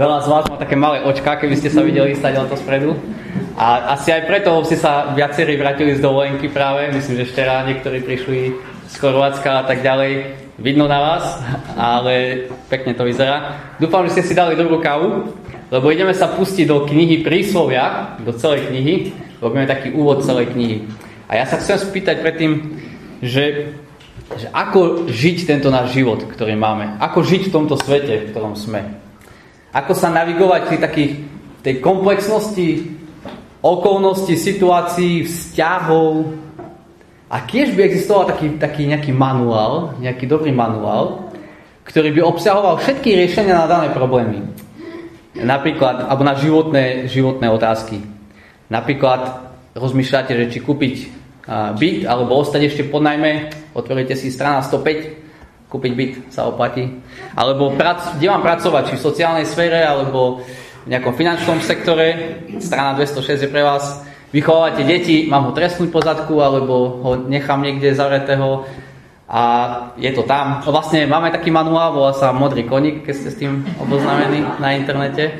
veľa 0.00 0.18
z 0.24 0.28
vás 0.32 0.44
má 0.48 0.56
také 0.56 0.80
malé 0.80 1.04
očka, 1.04 1.36
keby 1.36 1.60
ste 1.60 1.68
sa 1.68 1.84
videli 1.84 2.16
stať 2.16 2.48
to 2.48 2.56
spredu. 2.56 2.96
A 3.60 3.92
asi 3.92 4.08
aj 4.08 4.24
preto 4.24 4.56
ste 4.64 4.80
sa 4.80 5.12
viacerí 5.12 5.60
vrátili 5.60 5.92
z 5.92 6.00
dovolenky 6.00 6.48
práve. 6.48 6.88
Myslím, 6.88 7.20
že 7.20 7.28
včera 7.28 7.60
niektorí 7.68 8.00
prišli 8.00 8.56
z 8.88 8.94
Chorvátska 8.96 9.60
a 9.60 9.64
tak 9.68 9.84
ďalej. 9.84 10.40
Vidno 10.56 10.88
na 10.88 11.00
vás, 11.00 11.24
ale 11.76 12.48
pekne 12.72 12.96
to 12.96 13.04
vyzerá. 13.04 13.60
Dúfam, 13.76 14.08
že 14.08 14.16
ste 14.16 14.32
si 14.32 14.34
dali 14.36 14.56
dobrú 14.56 14.80
kávu, 14.80 15.36
lebo 15.68 15.92
ideme 15.92 16.16
sa 16.16 16.32
pustiť 16.32 16.64
do 16.64 16.88
knihy 16.88 17.20
Príslovia, 17.20 18.16
do 18.24 18.32
celej 18.32 18.72
knihy. 18.72 19.12
Robíme 19.44 19.68
taký 19.68 19.92
úvod 19.92 20.24
celej 20.24 20.56
knihy. 20.56 20.88
A 21.28 21.36
ja 21.36 21.44
sa 21.44 21.60
chcem 21.60 21.76
spýtať 21.76 22.24
predtým, 22.24 22.80
že, 23.20 23.76
že 24.36 24.48
ako 24.52 25.08
žiť 25.08 25.48
tento 25.48 25.68
náš 25.68 25.92
život, 25.96 26.24
ktorý 26.24 26.56
máme. 26.56 26.96
Ako 27.00 27.24
žiť 27.24 27.48
v 27.48 27.52
tomto 27.52 27.76
svete, 27.76 28.24
v 28.24 28.28
ktorom 28.32 28.56
sme. 28.56 28.99
Ako 29.70 29.94
sa 29.94 30.10
navigovať 30.10 30.60
v 30.66 30.82
takých, 30.82 31.12
tej 31.62 31.74
komplexnosti 31.78 32.68
okolností, 33.60 34.34
situácií, 34.34 35.28
vzťahov. 35.28 36.32
A 37.30 37.36
tiež 37.46 37.76
by 37.76 37.86
existoval 37.86 38.26
taký, 38.26 38.58
taký 38.58 38.88
nejaký 38.90 39.12
manuál, 39.14 39.94
nejaký 40.02 40.26
dobrý 40.26 40.50
manuál, 40.50 41.30
ktorý 41.86 42.10
by 42.16 42.20
obsahoval 42.26 42.80
všetky 42.80 43.14
riešenia 43.14 43.54
na 43.54 43.70
dané 43.70 43.92
problémy. 43.94 44.50
Napríklad, 45.38 46.10
alebo 46.10 46.26
na 46.26 46.34
životné, 46.34 47.06
životné 47.06 47.46
otázky. 47.46 48.02
Napríklad 48.66 49.54
rozmýšľate, 49.78 50.34
že 50.34 50.50
či 50.50 50.58
kúpiť 50.58 50.94
byt, 51.78 52.06
alebo 52.06 52.38
ostať 52.42 52.66
ešte 52.66 52.82
pod 52.90 53.06
najmä, 53.06 53.50
otvoríte 53.74 54.18
si 54.18 54.34
strana 54.34 54.62
105, 54.62 55.19
kúpiť 55.70 55.92
byt 55.94 56.12
sa 56.34 56.50
oplatí. 56.50 56.90
Alebo 57.38 57.78
prac, 57.78 58.18
kde 58.18 58.26
mám 58.26 58.42
pracovať, 58.42 58.90
či 58.90 58.94
v 58.98 59.06
sociálnej 59.06 59.46
sfére, 59.46 59.86
alebo 59.86 60.42
v 60.82 60.88
nejakom 60.90 61.14
finančnom 61.14 61.62
sektore, 61.62 62.42
strana 62.58 62.98
206 62.98 63.46
je 63.46 63.48
pre 63.48 63.62
vás, 63.62 64.02
vychovávate 64.34 64.82
deti, 64.82 65.30
mám 65.30 65.46
ho 65.46 65.52
trestnúť 65.54 65.88
po 65.94 66.02
zadku, 66.02 66.42
alebo 66.42 66.74
ho 67.06 67.10
nechám 67.30 67.62
niekde 67.62 67.94
zavretého 67.94 68.66
a 69.30 69.42
je 69.94 70.10
to 70.10 70.26
tam. 70.26 70.58
Vlastne 70.66 71.06
máme 71.06 71.30
taký 71.30 71.54
manuál, 71.54 71.94
volá 71.94 72.10
sa 72.18 72.34
Modrý 72.34 72.66
koník, 72.66 73.06
keď 73.06 73.14
ste 73.14 73.30
s 73.30 73.38
tým 73.38 73.62
oboznámení 73.78 74.42
na 74.58 74.74
internete. 74.74 75.38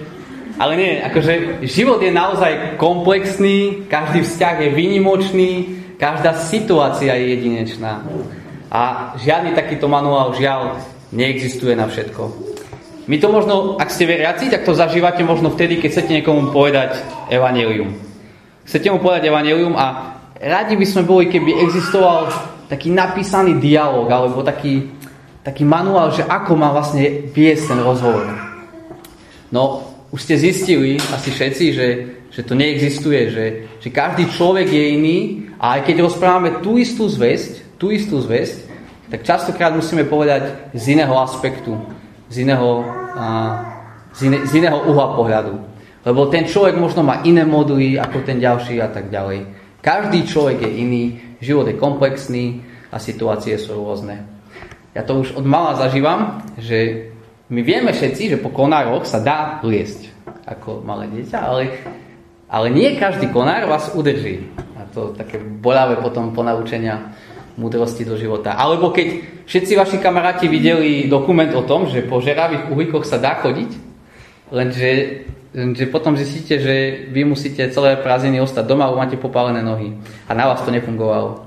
Ale 0.62 0.78
nie, 0.78 1.02
akože 1.02 1.64
život 1.66 1.98
je 1.98 2.14
naozaj 2.14 2.78
komplexný, 2.78 3.90
každý 3.90 4.22
vzťah 4.22 4.54
je 4.62 4.70
výnimočný, 4.70 5.50
každá 5.98 6.38
situácia 6.38 7.18
je 7.18 7.34
jedinečná. 7.34 8.06
A 8.70 9.12
žiadny 9.18 9.58
takýto 9.58 9.90
manuál 9.90 10.38
žiaľ 10.38 10.78
neexistuje 11.10 11.74
na 11.74 11.90
všetko. 11.90 12.22
My 13.10 13.18
to 13.18 13.26
možno, 13.26 13.74
ak 13.74 13.90
ste 13.90 14.06
veriaci, 14.06 14.46
tak 14.46 14.62
to 14.62 14.78
zažívate 14.78 15.26
možno 15.26 15.50
vtedy, 15.50 15.82
keď 15.82 15.90
chcete 15.90 16.12
niekomu 16.22 16.54
povedať 16.54 16.94
evanelium. 17.26 17.98
Chcete 18.62 18.86
mu 18.94 19.02
povedať 19.02 19.26
evanelium 19.26 19.74
a 19.74 20.14
radi 20.38 20.78
by 20.78 20.86
sme 20.86 21.02
boli, 21.02 21.26
keby 21.26 21.66
existoval 21.66 22.30
taký 22.70 22.94
napísaný 22.94 23.58
dialog 23.58 24.06
alebo 24.06 24.46
taký, 24.46 24.94
taký 25.42 25.66
manuál, 25.66 26.14
že 26.14 26.22
ako 26.22 26.54
má 26.54 26.70
vlastne 26.70 27.26
viesť 27.34 27.74
ten 27.74 27.80
rozhovor. 27.82 28.30
No, 29.50 29.90
už 30.14 30.22
ste 30.22 30.38
zistili 30.38 31.02
asi 31.10 31.34
všetci, 31.34 31.64
že, 31.74 31.88
že 32.30 32.46
to 32.46 32.54
neexistuje, 32.54 33.20
že, 33.34 33.46
že 33.82 33.88
každý 33.90 34.30
človek 34.30 34.70
je 34.70 34.84
iný 34.94 35.18
a 35.58 35.82
aj 35.82 35.90
keď 35.90 36.06
rozprávame 36.06 36.62
tú 36.62 36.78
istú 36.78 37.10
zväzť, 37.10 37.69
tú 37.80 37.88
istú 37.88 38.20
zväzť, 38.20 38.68
tak 39.08 39.24
častokrát 39.24 39.72
musíme 39.72 40.04
povedať 40.04 40.70
z 40.76 41.00
iného 41.00 41.16
aspektu, 41.16 41.80
z 42.28 42.44
iného 42.44 42.84
z, 44.14 44.20
iné, 44.28 44.38
z 44.46 44.52
iného 44.60 44.78
uhla 44.86 45.16
pohľadu. 45.16 45.54
Lebo 46.00 46.30
ten 46.32 46.48
človek 46.48 46.80
možno 46.80 47.04
má 47.04 47.20
iné 47.26 47.44
moduly 47.44 48.00
ako 48.00 48.24
ten 48.24 48.40
ďalší 48.40 48.80
a 48.80 48.88
tak 48.88 49.12
ďalej. 49.12 49.48
Každý 49.80 50.28
človek 50.28 50.64
je 50.64 50.70
iný, 50.80 51.04
život 51.40 51.68
je 51.68 51.76
komplexný 51.76 52.64
a 52.92 53.00
situácie 53.00 53.56
sú 53.56 53.76
rôzne. 53.76 54.24
Ja 54.92 55.06
to 55.06 55.22
už 55.22 55.36
od 55.38 55.46
mala 55.46 55.78
zažívam, 55.78 56.44
že 56.58 57.10
my 57.50 57.60
vieme 57.62 57.92
všetci, 57.94 58.36
že 58.36 58.42
po 58.42 58.50
konároch 58.50 59.06
sa 59.06 59.22
dá 59.22 59.60
liesť 59.64 60.10
ako 60.46 60.82
malé 60.82 61.06
dieťa, 61.14 61.38
ale, 61.38 61.62
ale 62.50 62.66
nie 62.74 62.98
každý 62.98 63.30
konár 63.30 63.70
vás 63.70 63.92
udrží. 63.94 64.50
A 64.78 64.86
to 64.90 65.14
také 65.14 65.38
bolavé 65.38 66.00
potom 66.00 66.34
ponaučenia 66.34 67.14
múdrosti 67.56 68.06
do 68.06 68.14
života. 68.14 68.54
Alebo 68.54 68.94
keď 68.94 69.22
všetci 69.46 69.72
vaši 69.74 69.96
kamaráti 69.98 70.46
videli 70.46 71.10
dokument 71.10 71.50
o 71.54 71.66
tom, 71.66 71.90
že 71.90 72.06
po 72.06 72.22
žeravých 72.22 72.70
uhlíkoch 72.70 73.02
sa 73.08 73.18
dá 73.18 73.38
chodiť, 73.42 73.70
lenže, 74.54 74.90
lenže 75.54 75.84
potom 75.90 76.14
zistíte, 76.14 76.58
že 76.62 77.06
vy 77.10 77.26
musíte 77.26 77.66
celé 77.70 77.98
prázdniny 77.98 78.38
ostať 78.42 78.64
doma, 78.66 78.86
lebo 78.90 79.02
máte 79.02 79.18
popálené 79.18 79.62
nohy. 79.62 79.96
A 80.28 80.34
na 80.34 80.46
vás 80.46 80.62
to 80.62 80.70
nefungovalo. 80.70 81.46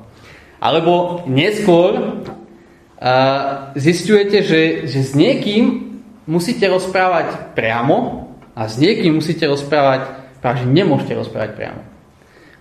Alebo 0.63 1.23
neskôr 1.27 1.99
uh, 1.99 3.75
zistujete, 3.75 4.43
že, 4.43 4.87
že 4.87 4.99
s 5.03 5.11
niekým 5.11 5.99
musíte 6.23 6.63
rozprávať 6.71 7.55
priamo 7.55 8.31
a 8.55 8.71
s 8.71 8.79
niekým 8.79 9.19
musíte 9.19 9.43
rozprávať, 9.43 10.07
práve 10.39 10.63
že 10.63 10.71
nemôžete 10.71 11.13
rozprávať 11.19 11.51
priamo. 11.59 11.81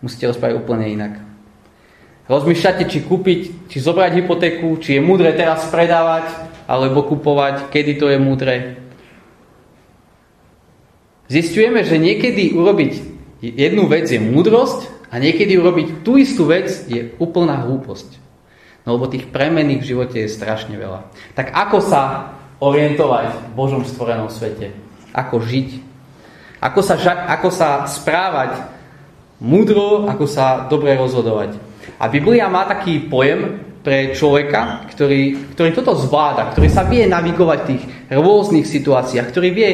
Musíte 0.02 0.26
rozprávať 0.26 0.58
úplne 0.58 0.90
inak. 0.90 1.31
Rozmýšľate, 2.30 2.86
či 2.86 3.02
kúpiť, 3.02 3.40
či 3.66 3.76
zobrať 3.82 4.22
hypotéku, 4.22 4.78
či 4.78 4.98
je 4.98 5.02
múdre 5.02 5.34
teraz 5.34 5.66
predávať, 5.68 6.30
alebo 6.70 7.02
kupovať, 7.02 7.68
kedy 7.74 7.98
to 7.98 8.06
je 8.06 8.18
múdre. 8.22 8.54
Zistujeme, 11.26 11.82
že 11.82 11.98
niekedy 11.98 12.54
urobiť 12.54 12.92
jednu 13.42 13.90
vec 13.90 14.06
je 14.06 14.22
múdrosť 14.22 15.10
a 15.10 15.18
niekedy 15.18 15.58
urobiť 15.58 16.06
tú 16.06 16.14
istú 16.20 16.46
vec 16.46 16.70
je 16.86 17.12
úplná 17.18 17.66
hlúposť. 17.66 18.22
No 18.86 18.98
lebo 18.98 19.10
tých 19.10 19.30
premených 19.30 19.82
v 19.82 19.88
živote 19.94 20.16
je 20.22 20.30
strašne 20.30 20.74
veľa. 20.74 21.06
Tak 21.34 21.50
ako 21.50 21.78
sa 21.82 22.02
orientovať 22.62 23.26
v 23.34 23.52
Božom 23.58 23.82
stvorenom 23.82 24.30
svete? 24.30 24.70
Ako 25.10 25.42
žiť? 25.42 25.68
Ako 26.62 26.80
sa, 26.82 26.94
ako 27.26 27.48
sa 27.50 27.90
správať 27.90 28.62
múdro, 29.42 30.06
ako 30.06 30.26
sa 30.30 30.70
dobre 30.70 30.94
rozhodovať? 30.94 31.71
A 32.02 32.10
Biblia 32.10 32.50
má 32.50 32.66
taký 32.66 33.06
pojem 33.06 33.62
pre 33.82 34.10
človeka, 34.10 34.90
ktorý, 34.90 35.54
ktorý 35.54 35.70
toto 35.70 35.94
zvláda, 35.94 36.50
ktorý 36.50 36.66
sa 36.66 36.82
vie 36.82 37.06
navigovať 37.06 37.58
v 37.62 37.68
tých 37.70 37.82
rôznych 38.10 38.66
situáciách, 38.66 39.30
ktorý 39.30 39.48
vie, 39.54 39.70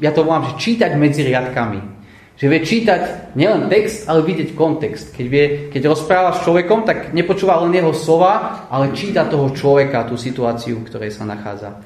ja 0.00 0.12
to 0.12 0.24
volám, 0.24 0.52
že 0.52 0.60
čítať 0.60 0.92
medzi 1.00 1.24
riadkami. 1.24 1.96
Že 2.36 2.46
vie 2.52 2.60
čítať 2.60 3.32
nielen 3.32 3.72
text, 3.72 4.04
ale 4.04 4.20
vidieť 4.20 4.52
kontext. 4.52 5.16
Keď, 5.16 5.26
vie, 5.32 5.44
keď 5.72 5.88
rozpráva 5.88 6.36
s 6.36 6.44
človekom, 6.44 6.84
tak 6.84 7.16
nepočúva 7.16 7.56
len 7.64 7.72
jeho 7.72 7.96
slova, 7.96 8.68
ale 8.68 8.92
číta 8.92 9.24
toho 9.24 9.48
človeka, 9.56 10.04
tú 10.04 10.20
situáciu, 10.20 10.84
v 10.84 10.88
ktorej 10.92 11.16
sa 11.16 11.24
nachádza. 11.24 11.80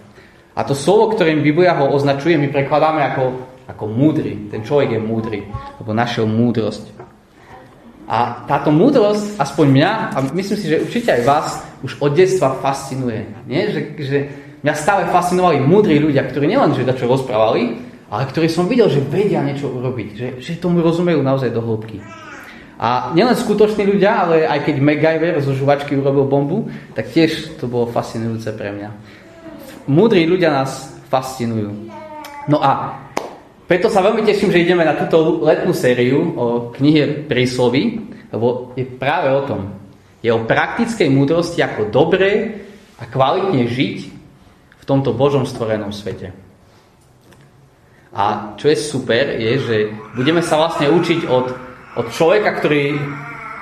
A 0.58 0.66
to 0.66 0.74
slovo, 0.74 1.14
ktorým 1.14 1.46
Biblia 1.46 1.78
ho 1.78 1.94
označuje, 1.94 2.34
my 2.34 2.50
prekladáme 2.50 2.98
ako, 3.14 3.24
ako 3.70 3.84
múdry. 3.86 4.50
Ten 4.50 4.66
človek 4.66 4.98
je 4.98 5.00
múdry, 5.02 5.38
lebo 5.78 5.94
našiel 5.94 6.26
múdrosť. 6.26 6.99
A 8.10 8.42
táto 8.50 8.74
múdrosť, 8.74 9.38
aspoň 9.38 9.66
mňa, 9.70 9.90
a 10.10 10.18
myslím 10.34 10.58
si, 10.58 10.66
že 10.66 10.82
určite 10.82 11.14
aj 11.14 11.22
vás, 11.22 11.46
už 11.86 12.02
od 12.02 12.10
detstva 12.18 12.58
fascinuje. 12.58 13.22
Nie? 13.46 13.70
Že, 13.70 13.80
že 14.02 14.18
mňa 14.66 14.74
stále 14.74 15.06
fascinovali 15.14 15.62
múdri 15.62 16.02
ľudia, 16.02 16.26
ktorí 16.26 16.50
nielen, 16.50 16.74
že 16.74 16.82
čo 16.98 17.06
rozprávali, 17.06 17.78
ale 18.10 18.26
ktorí 18.26 18.50
som 18.50 18.66
videl, 18.66 18.90
že 18.90 18.98
vedia 19.06 19.46
niečo 19.46 19.70
urobiť, 19.70 20.08
že, 20.18 20.26
že 20.42 20.58
tomu 20.58 20.82
rozumejú 20.82 21.22
naozaj 21.22 21.54
do 21.54 21.62
hĺbky. 21.62 22.02
A 22.80 23.14
nielen 23.14 23.38
skutoční 23.38 23.86
ľudia, 23.86 24.26
ale 24.26 24.42
aj 24.42 24.66
keď 24.66 24.74
MacGyver 24.82 25.34
zo 25.44 25.54
žuvačky 25.54 25.94
urobil 25.94 26.26
bombu, 26.26 26.58
tak 26.98 27.14
tiež 27.14 27.62
to 27.62 27.70
bolo 27.70 27.86
fascinujúce 27.86 28.50
pre 28.58 28.74
mňa. 28.74 28.90
Múdri 29.86 30.26
ľudia 30.26 30.50
nás 30.50 30.90
fascinujú. 31.06 31.92
No 32.50 32.58
a 32.58 32.98
preto 33.70 33.86
sa 33.86 34.02
veľmi 34.02 34.26
teším, 34.26 34.50
že 34.50 34.66
ideme 34.66 34.82
na 34.82 34.98
túto 34.98 35.46
letnú 35.46 35.70
sériu 35.70 36.34
o 36.34 36.74
knihe 36.74 37.30
Príslovy, 37.30 38.02
lebo 38.34 38.74
je 38.74 38.82
práve 38.82 39.30
o 39.30 39.46
tom. 39.46 39.78
Je 40.18 40.34
o 40.34 40.42
praktickej 40.42 41.06
múdrosti, 41.06 41.62
ako 41.62 41.86
dobre 41.86 42.58
a 42.98 43.06
kvalitne 43.06 43.70
žiť 43.70 43.98
v 44.74 44.84
tomto 44.90 45.14
Božom 45.14 45.46
stvorenom 45.46 45.94
svete. 45.94 46.34
A 48.10 48.58
čo 48.58 48.66
je 48.66 48.74
super, 48.74 49.38
je, 49.38 49.52
že 49.62 49.76
budeme 50.18 50.42
sa 50.42 50.58
vlastne 50.58 50.90
učiť 50.90 51.30
od, 51.30 51.46
od 51.94 52.06
človeka, 52.10 52.58
ktorý, 52.58 52.98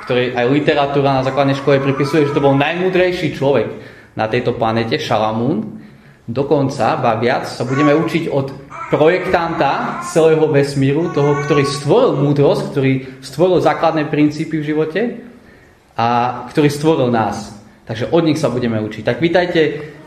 ktorý 0.09 0.25
aj 0.33 0.47
literatúra 0.49 1.21
na 1.21 1.27
základnej 1.29 1.61
škole 1.61 1.85
pripisuje, 1.85 2.25
že 2.25 2.33
to 2.33 2.41
bol 2.41 2.56
najmúdrejší 2.56 3.37
človek 3.37 3.69
na 4.17 4.25
tejto 4.25 4.56
planete, 4.56 4.97
Šalamún. 4.97 5.85
Dokonca, 6.25 6.97
ba 6.97 7.21
viac, 7.21 7.44
sa 7.44 7.69
budeme 7.69 7.93
učiť 7.93 8.33
od 8.33 8.68
projektanta 8.88 10.00
celého 10.08 10.49
vesmíru, 10.49 11.12
toho, 11.12 11.44
ktorý 11.44 11.64
stvoril 11.69 12.12
múdrosť, 12.25 12.62
ktorý 12.73 12.93
stvoril 13.20 13.61
základné 13.61 14.08
princípy 14.08 14.61
v 14.61 14.69
živote 14.75 15.00
a 15.96 16.08
ktorý 16.49 16.69
stvoril 16.73 17.08
nás. 17.12 17.52
Takže 17.85 18.12
od 18.12 18.23
nich 18.25 18.40
sa 18.40 18.52
budeme 18.52 18.81
učiť. 18.81 19.05
Tak 19.05 19.20
vítajte 19.20 19.61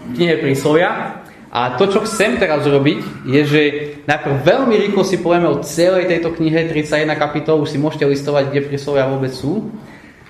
v 0.05 0.09
knihe 0.17 0.37
príslovia 0.37 1.21
A 1.51 1.75
to, 1.75 1.91
čo 1.91 1.99
chcem 2.07 2.39
teraz 2.39 2.63
robiť, 2.63 3.27
je, 3.27 3.41
že 3.43 3.61
najprv 4.07 4.35
veľmi 4.39 4.75
rýchlo 4.87 5.03
si 5.03 5.19
povieme 5.19 5.51
o 5.51 5.59
celej 5.59 6.07
tejto 6.07 6.31
knihe, 6.31 6.71
31 6.71 7.11
kapitol, 7.19 7.59
už 7.59 7.75
si 7.75 7.77
môžete 7.77 8.07
listovať, 8.07 8.55
kde 8.55 8.71
príslovia 8.71 9.11
vôbec 9.11 9.35
sú. 9.35 9.67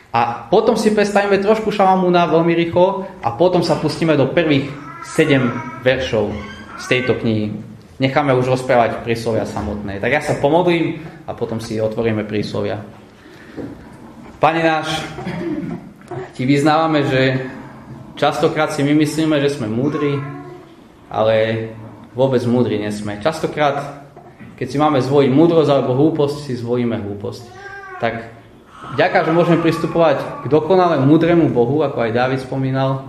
A 0.10 0.50
potom 0.50 0.74
si 0.74 0.90
predstavíme 0.90 1.38
trošku 1.38 1.70
Šalamúna 1.70 2.26
veľmi 2.26 2.58
rýchlo 2.58 3.06
a 3.22 3.38
potom 3.38 3.62
sa 3.62 3.78
pustíme 3.78 4.18
do 4.18 4.34
prvých 4.34 4.74
7 5.14 5.86
veršov 5.86 6.34
z 6.82 6.86
tejto 6.90 7.14
knihy. 7.22 7.71
Necháme 8.02 8.34
už 8.34 8.58
rozprávať 8.58 9.06
príslovia 9.06 9.46
samotné. 9.46 10.02
Tak 10.02 10.10
ja 10.10 10.26
sa 10.26 10.42
pomodlím 10.42 11.06
a 11.30 11.38
potom 11.38 11.62
si 11.62 11.78
otvoríme 11.78 12.26
príslovia. 12.26 12.82
Pane 14.42 14.62
náš, 14.66 15.06
ti 16.34 16.50
vyznávame, 16.50 17.06
že 17.06 17.46
častokrát 18.18 18.74
si 18.74 18.82
my 18.82 18.98
myslíme, 18.98 19.38
že 19.38 19.54
sme 19.54 19.70
múdri, 19.70 20.18
ale 21.14 21.70
vôbec 22.18 22.42
múdri 22.50 22.82
nesme. 22.82 23.22
Častokrát, 23.22 24.02
keď 24.58 24.66
si 24.66 24.82
máme 24.82 24.98
zvoliť 24.98 25.30
múdrosť 25.30 25.70
alebo 25.70 25.94
hlúposť, 25.94 26.50
si 26.50 26.58
zvolíme 26.58 26.98
hlúposť. 27.06 27.44
Tak 28.02 28.34
ďaká, 28.98 29.30
že 29.30 29.36
môžeme 29.38 29.62
pristupovať 29.62 30.42
k 30.42 30.46
dokonale 30.50 30.98
múdremu 31.06 31.54
Bohu, 31.54 31.86
ako 31.86 32.02
aj 32.02 32.18
Dávid 32.18 32.42
spomínal, 32.42 33.06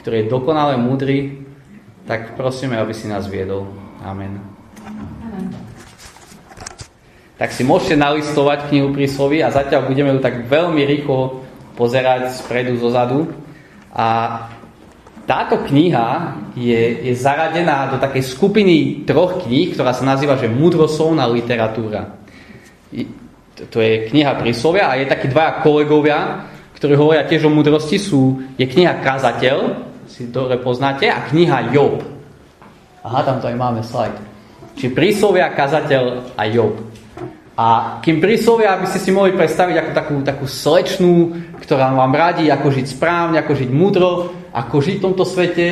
ktorý 0.00 0.24
je 0.24 0.32
dokonale 0.32 0.80
múdry, 0.80 1.44
tak 2.08 2.40
prosíme, 2.40 2.80
aby 2.80 2.96
si 2.96 3.04
nás 3.04 3.28
viedol. 3.28 3.89
Amen. 4.00 4.40
Tak 7.40 7.56
si 7.56 7.64
môžete 7.64 7.96
nalistovať 7.96 8.68
knihu 8.68 8.92
prísloví 8.92 9.40
a 9.40 9.48
zatiaľ 9.48 9.88
budeme 9.88 10.12
ju 10.12 10.20
tak 10.20 10.44
veľmi 10.44 10.84
rýchlo 10.84 11.40
pozerať 11.72 12.36
spredu, 12.36 12.76
zozadu. 12.76 13.32
A 13.96 14.08
táto 15.24 15.62
kniha 15.64 16.36
je, 16.52 17.06
je 17.06 17.14
zaradená 17.16 17.88
do 17.92 17.96
takej 17.96 18.34
skupiny 18.34 19.08
troch 19.08 19.46
kníh, 19.46 19.72
ktorá 19.72 19.96
sa 19.96 20.04
nazýva, 20.04 20.36
že 20.36 20.52
múdroslovná 20.52 21.24
literatúra. 21.30 22.18
To 23.72 23.78
je 23.78 24.10
kniha 24.10 24.36
príslovia 24.40 24.90
a 24.90 24.98
je 24.98 25.06
takí 25.06 25.30
dvaja 25.30 25.62
kolegovia, 25.62 26.50
ktorí 26.74 26.98
hovoria 26.98 27.28
tiež 27.28 27.46
o 27.46 27.52
múdrosti, 27.52 28.00
sú, 28.00 28.42
je 28.58 28.64
kniha 28.66 29.04
Kazateľ, 29.04 29.86
si 30.10 30.26
dobre 30.32 30.58
poznáte, 30.58 31.06
a 31.06 31.28
kniha 31.28 31.70
Job. 31.70 32.09
Aha, 33.00 33.20
tam 33.24 33.40
to 33.40 33.48
aj 33.48 33.56
máme 33.56 33.80
slajd. 33.80 34.16
Čiže 34.76 34.96
príslovia, 34.96 35.52
Kazateľ 35.52 36.36
a 36.36 36.42
Job. 36.48 36.76
A 37.60 38.00
kým 38.00 38.24
príslovia, 38.24 38.76
aby 38.76 38.88
ste 38.88 39.00
si 39.00 39.12
mohli 39.12 39.36
predstaviť 39.36 39.76
ako 39.76 39.90
takú, 39.92 40.14
takú 40.24 40.46
slečnú, 40.48 41.36
ktorá 41.60 41.92
vám 41.92 42.12
radí, 42.16 42.48
ako 42.48 42.72
žiť 42.72 42.86
správne, 42.96 43.36
ako 43.36 43.52
žiť 43.52 43.70
múdro, 43.72 44.32
ako 44.52 44.80
žiť 44.80 44.96
v 44.96 45.04
tomto 45.04 45.24
svete, 45.28 45.66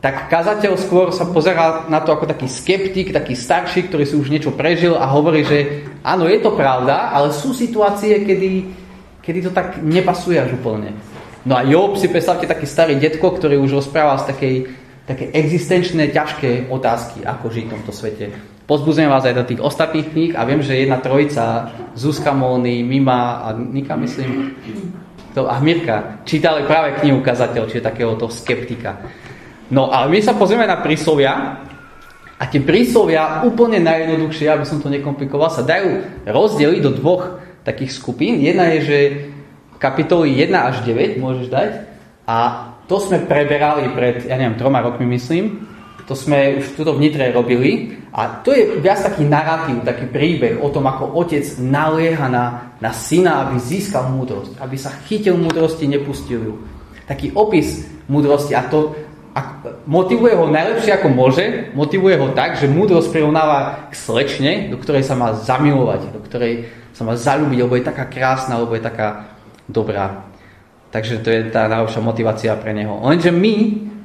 tak 0.00 0.32
kazateľ 0.32 0.80
skôr 0.80 1.12
sa 1.12 1.28
pozerá 1.28 1.86
na 1.92 2.00
to 2.00 2.16
ako 2.16 2.24
taký 2.24 2.48
skeptik, 2.48 3.12
taký 3.12 3.36
starší, 3.36 3.86
ktorý 3.86 4.04
si 4.08 4.16
už 4.16 4.32
niečo 4.32 4.50
prežil 4.50 4.96
a 4.96 5.04
hovorí, 5.06 5.44
že 5.44 5.86
áno, 6.00 6.24
je 6.24 6.40
to 6.40 6.56
pravda, 6.56 7.12
ale 7.12 7.36
sú 7.36 7.52
situácie, 7.52 8.24
kedy, 8.24 8.50
kedy 9.20 9.38
to 9.44 9.50
tak 9.52 9.78
nepasuje 9.84 10.40
až 10.40 10.56
úplne. 10.56 10.96
No 11.44 11.56
a 11.56 11.64
Job 11.68 12.00
si 12.00 12.08
predstavte 12.08 12.48
taký 12.48 12.64
starý 12.64 12.96
detko, 12.96 13.28
ktorý 13.32 13.60
už 13.60 13.84
rozprával 13.84 14.24
z 14.24 14.28
takej, 14.32 14.54
také 15.10 15.34
existenčné, 15.34 16.14
ťažké 16.14 16.70
otázky, 16.70 17.26
ako 17.26 17.50
žiť 17.50 17.64
v 17.66 17.72
tomto 17.74 17.90
svete. 17.90 18.30
Pozbudzujem 18.70 19.10
vás 19.10 19.26
aj 19.26 19.34
do 19.34 19.48
tých 19.50 19.58
ostatných 19.58 20.14
kníh 20.14 20.32
a 20.38 20.46
viem, 20.46 20.62
že 20.62 20.78
jedna 20.78 21.02
trojica, 21.02 21.74
Zuzka 21.98 22.30
Móny, 22.30 22.86
Mima 22.86 23.42
a 23.42 23.50
Nika, 23.58 23.98
myslím, 23.98 24.54
to, 25.34 25.50
a 25.50 25.58
Mirka 25.58 26.22
čítali 26.22 26.62
práve 26.62 27.02
knihu 27.02 27.18
Kazateľ, 27.18 27.66
čiže 27.66 27.82
takéhoto 27.82 28.30
skeptika. 28.30 29.02
No 29.74 29.90
ale 29.90 30.14
my 30.14 30.22
sa 30.22 30.38
pozrieme 30.38 30.70
na 30.70 30.78
príslovia 30.78 31.58
a 32.38 32.42
tie 32.46 32.62
príslovia 32.62 33.42
úplne 33.42 33.82
najjednoduchšie, 33.82 34.46
aby 34.46 34.62
som 34.62 34.78
to 34.78 34.86
nekomplikoval, 34.86 35.50
sa 35.50 35.66
dajú 35.66 36.06
rozdeliť 36.30 36.80
do 36.86 36.94
dvoch 36.94 37.42
takých 37.66 37.98
skupín. 37.98 38.38
Jedna 38.38 38.70
je, 38.78 38.80
že 38.86 38.98
kapitoly 39.82 40.38
1 40.38 40.54
až 40.54 40.86
9 40.86 41.18
môžeš 41.18 41.50
dať 41.50 41.70
a 42.30 42.69
to 42.90 42.98
sme 42.98 43.22
preberali 43.22 43.86
pred, 43.94 44.26
ja 44.26 44.34
neviem, 44.34 44.58
troma 44.58 44.82
rokmi 44.82 45.06
myslím, 45.14 45.62
to 46.10 46.18
sme 46.18 46.58
už 46.58 46.74
tuto 46.74 46.98
v 46.98 47.06
Nitre 47.06 47.30
robili 47.30 47.94
a 48.10 48.42
to 48.42 48.50
je 48.50 48.82
viac 48.82 48.98
taký 48.98 49.22
narratív, 49.22 49.86
taký 49.86 50.10
príbeh 50.10 50.58
o 50.58 50.74
tom, 50.74 50.90
ako 50.90 51.14
otec 51.22 51.46
nalieha 51.62 52.26
na, 52.26 52.74
na 52.82 52.90
syna, 52.90 53.46
aby 53.46 53.62
získal 53.62 54.10
múdrosť, 54.10 54.58
aby 54.58 54.74
sa 54.74 54.90
chytil 55.06 55.38
múdrosti, 55.38 55.86
nepustil 55.86 56.42
ju. 56.42 56.54
Taký 57.06 57.30
opis 57.38 57.86
múdrosti 58.10 58.58
a 58.58 58.66
to 58.66 58.98
a 59.30 59.62
motivuje 59.86 60.34
ho 60.34 60.50
najlepšie 60.50 60.98
ako 60.98 61.08
môže, 61.14 61.70
motivuje 61.78 62.18
ho 62.18 62.34
tak, 62.34 62.58
že 62.58 62.66
múdrosť 62.66 63.14
prirovnáva 63.14 63.86
k 63.86 63.94
slečne, 63.94 64.52
do 64.74 64.82
ktorej 64.82 65.06
sa 65.06 65.14
má 65.14 65.38
zamilovať, 65.38 66.10
do 66.10 66.18
ktorej 66.26 66.66
sa 66.90 67.06
má 67.06 67.14
zalúbiť, 67.14 67.58
lebo 67.62 67.78
je 67.78 67.86
taká 67.86 68.10
krásna, 68.10 68.58
lebo 68.58 68.74
je 68.74 68.82
taká 68.82 69.30
dobrá. 69.70 70.29
Takže 70.90 71.22
to 71.22 71.30
je 71.30 71.40
tá 71.54 71.70
najlepšia 71.70 72.02
motivácia 72.02 72.52
pre 72.58 72.74
neho. 72.74 72.98
Lenže 72.98 73.30
my 73.30 73.54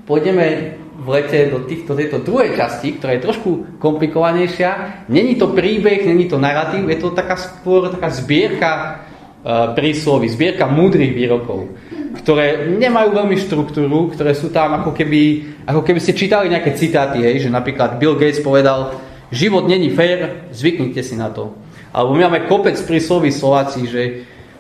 pôjdeme 0.06 0.78
v 0.96 1.08
lete 1.12 1.50
do, 1.50 1.66
týchto, 1.66 1.98
tejto 1.98 2.22
druhej 2.22 2.54
časti, 2.56 2.96
ktorá 2.96 3.18
je 3.18 3.26
trošku 3.26 3.82
komplikovanejšia. 3.82 5.04
Není 5.10 5.36
to 5.36 5.52
príbeh, 5.52 6.06
není 6.06 6.30
to 6.30 6.38
narratív, 6.38 6.88
je 6.88 7.00
to 7.02 7.10
taká 7.12 7.36
skôr 7.36 7.90
taká 7.90 8.10
zbierka 8.14 8.72
uh, 8.72 9.74
príslovy, 9.74 10.30
zbierka 10.32 10.70
múdrych 10.70 11.12
výrokov, 11.12 11.74
ktoré 12.22 12.70
nemajú 12.80 13.12
veľmi 13.12 13.38
štruktúru, 13.38 14.14
ktoré 14.14 14.38
sú 14.38 14.54
tam 14.54 14.80
ako 14.80 14.96
keby, 14.96 15.22
ako 15.68 15.82
keby 15.84 16.00
ste 16.00 16.16
čítali 16.16 16.54
nejaké 16.54 16.78
citáty, 16.78 17.22
hej, 17.22 17.44
že 17.44 17.50
napríklad 17.52 18.00
Bill 18.00 18.16
Gates 18.16 18.40
povedal, 18.40 18.96
život 19.34 19.68
není 19.68 19.92
fér, 19.92 20.48
zvyknite 20.56 21.04
si 21.04 21.18
na 21.20 21.28
to. 21.34 21.54
Alebo 21.92 22.16
my 22.16 22.28
máme 22.28 22.40
kopec 22.48 22.76
prísloví 22.84 23.32
Slováci, 23.32 23.88
že 23.88 24.02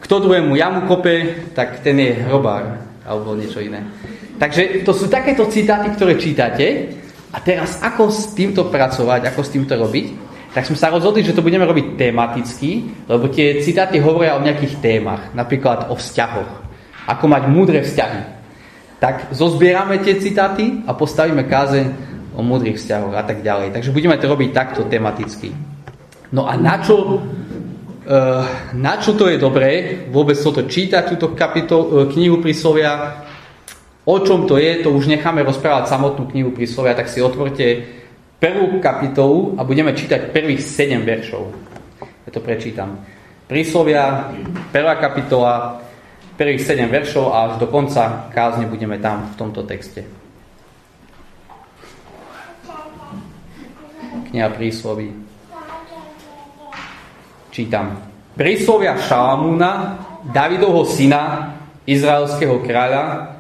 kto 0.02 0.16
druhému 0.20 0.56
jamu 0.56 0.88
kope, 0.88 1.48
tak 1.56 1.80
ten 1.80 2.00
je 2.00 2.24
hrobár, 2.28 2.82
alebo 3.06 3.38
niečo 3.38 3.62
iné. 3.62 3.84
Takže 4.36 4.84
to 4.84 4.92
sú 4.92 5.08
takéto 5.08 5.48
citáty, 5.48 5.92
ktoré 5.96 6.20
čítate 6.20 6.92
a 7.32 7.40
teraz 7.40 7.80
ako 7.80 8.12
s 8.12 8.36
týmto 8.36 8.68
pracovať, 8.68 9.32
ako 9.32 9.42
s 9.44 9.54
týmto 9.56 9.74
robiť, 9.80 10.06
tak 10.56 10.64
sme 10.64 10.80
sa 10.80 10.88
rozhodli, 10.88 11.20
že 11.20 11.36
to 11.36 11.44
budeme 11.44 11.68
robiť 11.68 12.00
tematicky, 12.00 12.88
lebo 13.12 13.28
tie 13.28 13.60
citáty 13.60 14.00
hovoria 14.00 14.40
o 14.40 14.44
nejakých 14.44 14.80
témach, 14.80 15.36
napríklad 15.36 15.92
o 15.92 16.00
vzťahoch, 16.00 16.52
ako 17.12 17.26
mať 17.28 17.44
múdre 17.52 17.84
vzťahy. 17.84 18.22
Tak 19.04 19.36
zozbierame 19.36 20.00
tie 20.00 20.16
citáty 20.16 20.80
a 20.88 20.96
postavíme 20.96 21.44
káze 21.44 21.84
o 22.32 22.40
múdrych 22.40 22.80
vzťahoch 22.80 23.16
a 23.16 23.24
tak 23.28 23.44
ďalej. 23.44 23.76
Takže 23.76 23.92
budeme 23.92 24.16
to 24.16 24.32
robiť 24.32 24.50
takto 24.56 24.88
tematicky. 24.88 25.52
No 26.32 26.48
a 26.48 26.56
na 26.56 26.80
čo, 26.80 27.20
na 28.78 28.94
čo 29.02 29.18
to 29.18 29.26
je 29.26 29.42
dobré 29.42 30.06
vôbec 30.14 30.38
toto 30.38 30.70
čítať, 30.70 31.18
túto 31.18 31.34
kapitol, 31.34 31.82
uh, 31.82 31.94
knihu 32.14 32.38
príslovia, 32.38 33.26
O 34.06 34.22
čom 34.22 34.46
to 34.46 34.62
je, 34.62 34.86
to 34.86 34.94
už 34.94 35.10
necháme 35.10 35.42
rozprávať 35.42 35.90
samotnú 35.90 36.30
knihu 36.30 36.54
príslovia, 36.54 36.94
tak 36.94 37.10
si 37.10 37.26
otvorte 37.26 37.90
prvú 38.38 38.78
kapitolu 38.78 39.58
a 39.58 39.66
budeme 39.66 39.98
čítať 39.98 40.30
prvých 40.30 40.62
7 40.62 41.02
veršov. 41.02 41.50
Ja 41.98 42.30
to 42.30 42.38
prečítam. 42.38 43.02
Príslovia, 43.50 44.30
prvá 44.70 45.02
kapitola, 45.02 45.82
prvých 46.38 46.62
7 46.62 46.86
veršov 46.86 47.34
a 47.34 47.38
až 47.50 47.54
do 47.58 47.66
konca 47.66 48.30
kázne 48.30 48.70
budeme 48.70 49.02
tam 49.02 49.26
v 49.34 49.36
tomto 49.42 49.66
texte. 49.66 50.06
Kniha 54.30 54.54
prísloví. 54.54 55.25
Čítam. 57.56 57.96
Príslovia 58.36 59.00
Šalamúna, 59.00 59.96
Davidovho 60.28 60.84
syna, 60.84 61.56
izraelského 61.88 62.60
kráľa, 62.60 63.32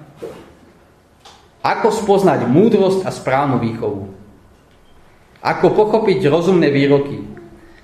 ako 1.59 1.91
spoznať 1.91 2.47
múdrosť 2.47 3.03
a 3.03 3.11
správnu 3.11 3.59
výchovu? 3.59 4.07
Ako 5.43 5.67
pochopiť 5.75 6.31
rozumné 6.31 6.71
výroky? 6.71 7.27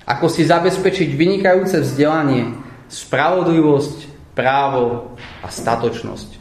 Ako 0.07 0.31
si 0.31 0.47
zabezpečiť 0.47 1.11
vynikajúce 1.11 1.83
vzdelanie, 1.83 2.55
spravodlivosť, 2.87 4.31
právo 4.31 5.11
a 5.43 5.51
statočnosť? 5.51 6.39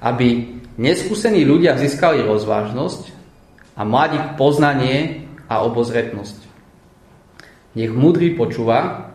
Aby 0.00 0.56
neskúsení 0.80 1.44
ľudia 1.44 1.76
získali 1.76 2.24
rozvážnosť 2.24 3.12
a 3.76 3.84
mladých 3.84 4.40
poznanie 4.40 5.28
a 5.52 5.60
obozretnosť. 5.68 6.48
Nech 7.76 7.92
múdry 7.92 8.32
počúva 8.32 9.07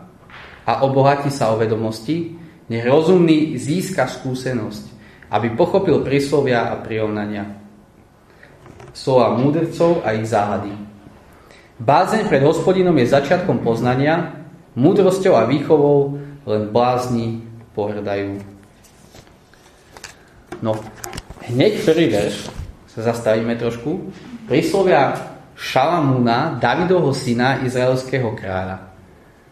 a 0.64 0.82
obohatí 0.84 1.28
sa 1.28 1.52
o 1.52 1.60
vedomosti, 1.60 2.36
nech 2.68 2.84
rozumný 2.84 3.60
získa 3.60 4.08
skúsenosť 4.08 4.94
aby 5.34 5.58
pochopil 5.58 6.06
príslovia 6.06 6.70
a 6.70 6.78
prirovnania. 6.78 7.58
Slova 8.94 9.34
múdrcov 9.34 10.06
a 10.06 10.14
ich 10.14 10.30
záhady. 10.30 10.70
Bázeň 11.82 12.30
pred 12.30 12.46
hospodinom 12.46 12.94
je 13.02 13.10
začiatkom 13.10 13.66
poznania, 13.66 14.46
múdrosťou 14.78 15.34
a 15.34 15.50
výchovou 15.50 16.22
len 16.46 16.70
blázni 16.70 17.42
pohrdajú. 17.74 18.38
No, 20.62 20.78
hneď 21.50 21.82
prvý 21.82 22.14
verš 22.14 22.46
sa 22.94 23.10
zastavíme 23.10 23.58
trošku. 23.58 24.14
Príslovia 24.46 25.34
Šalamúna, 25.58 26.62
Davidovho 26.62 27.10
syna, 27.10 27.66
izraelského 27.66 28.30
kráľa. 28.38 28.94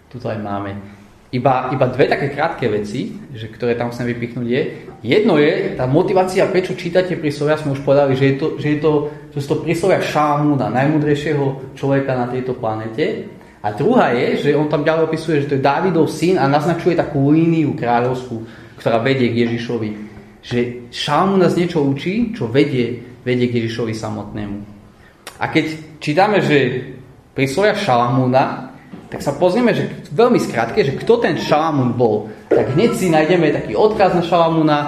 Tuto 0.07 0.31
aj 0.31 0.39
máme. 0.39 1.02
Iba, 1.33 1.73
iba 1.73 1.89
dve 1.89 2.13
také 2.13 2.29
krátke 2.29 2.69
veci, 2.69 3.09
že, 3.33 3.49
ktoré 3.49 3.73
tam 3.73 3.89
chcem 3.89 4.05
vypichnúť 4.05 4.49
je. 4.53 4.63
Jedno 5.01 5.41
je, 5.41 5.73
tá 5.81 5.89
motivácia, 5.89 6.45
prečo 6.45 6.77
čítate 6.77 7.17
príslovia, 7.17 7.57
sme 7.57 7.73
už 7.73 7.81
povedali, 7.81 8.13
že, 8.13 8.25
je 8.29 8.35
to, 8.37 8.47
že, 8.61 8.69
je 8.77 8.79
to, 8.85 8.93
že 9.33 9.39
sú 9.41 9.49
to 9.49 9.63
príslovia 9.65 10.05
Šalamúna, 10.05 10.69
najmudrejšieho 10.69 11.73
človeka 11.73 12.13
na 12.21 12.29
tejto 12.29 12.53
planete. 12.53 13.33
A 13.65 13.73
druhá 13.73 14.13
je, 14.13 14.45
že 14.45 14.51
on 14.53 14.69
tam 14.69 14.85
ďalej 14.85 15.09
opisuje, 15.09 15.41
že 15.41 15.49
to 15.49 15.57
je 15.57 15.65
Dávidov 15.65 16.13
syn 16.13 16.37
a 16.37 16.45
naznačuje 16.45 17.01
takú 17.01 17.33
líniu 17.33 17.73
kráľovskú, 17.81 18.45
ktorá 18.77 19.01
vedie 19.01 19.33
k 19.33 19.49
Ježišovi. 19.49 19.91
Že 20.45 20.59
Šalamún 20.93 21.41
nás 21.41 21.57
niečo 21.57 21.81
učí, 21.81 22.37
čo 22.37 22.45
vedie, 22.45 23.01
vedie 23.25 23.49
k 23.49 23.57
Ježišovi 23.57 23.97
samotnému. 23.97 24.59
A 25.41 25.49
keď 25.49 25.97
čítame, 25.97 26.45
že 26.45 26.93
príslovia 27.33 27.73
Šalamúna, 27.73 28.72
tak 29.13 29.21
sa 29.21 29.37
pozrieme, 29.37 29.77
že 29.77 30.09
veľmi 30.09 30.41
skrátke, 30.41 30.81
že 30.81 30.97
kto 30.97 31.21
ten 31.21 31.37
Šalamún 31.37 31.93
bol. 31.93 32.33
Tak 32.49 32.73
hneď 32.73 32.97
si 32.97 33.13
nájdeme 33.13 33.53
taký 33.53 33.77
odkaz 33.77 34.17
na 34.17 34.25
Šalamúna 34.25 34.79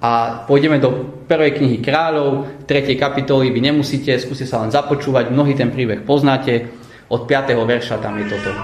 a 0.00 0.40
pôjdeme 0.48 0.80
do 0.80 1.20
prvej 1.28 1.60
knihy 1.60 1.84
kráľov, 1.84 2.64
3. 2.64 2.96
kapitoly, 2.96 3.52
vy 3.52 3.60
nemusíte, 3.60 4.16
skúste 4.16 4.48
sa 4.48 4.64
len 4.64 4.72
započúvať, 4.72 5.28
mnohý 5.28 5.52
ten 5.52 5.68
príbeh 5.68 6.00
poznáte, 6.00 6.72
od 7.12 7.28
5. 7.28 7.52
verša 7.52 8.00
tam 8.00 8.16
je 8.24 8.32
toto. 8.32 8.56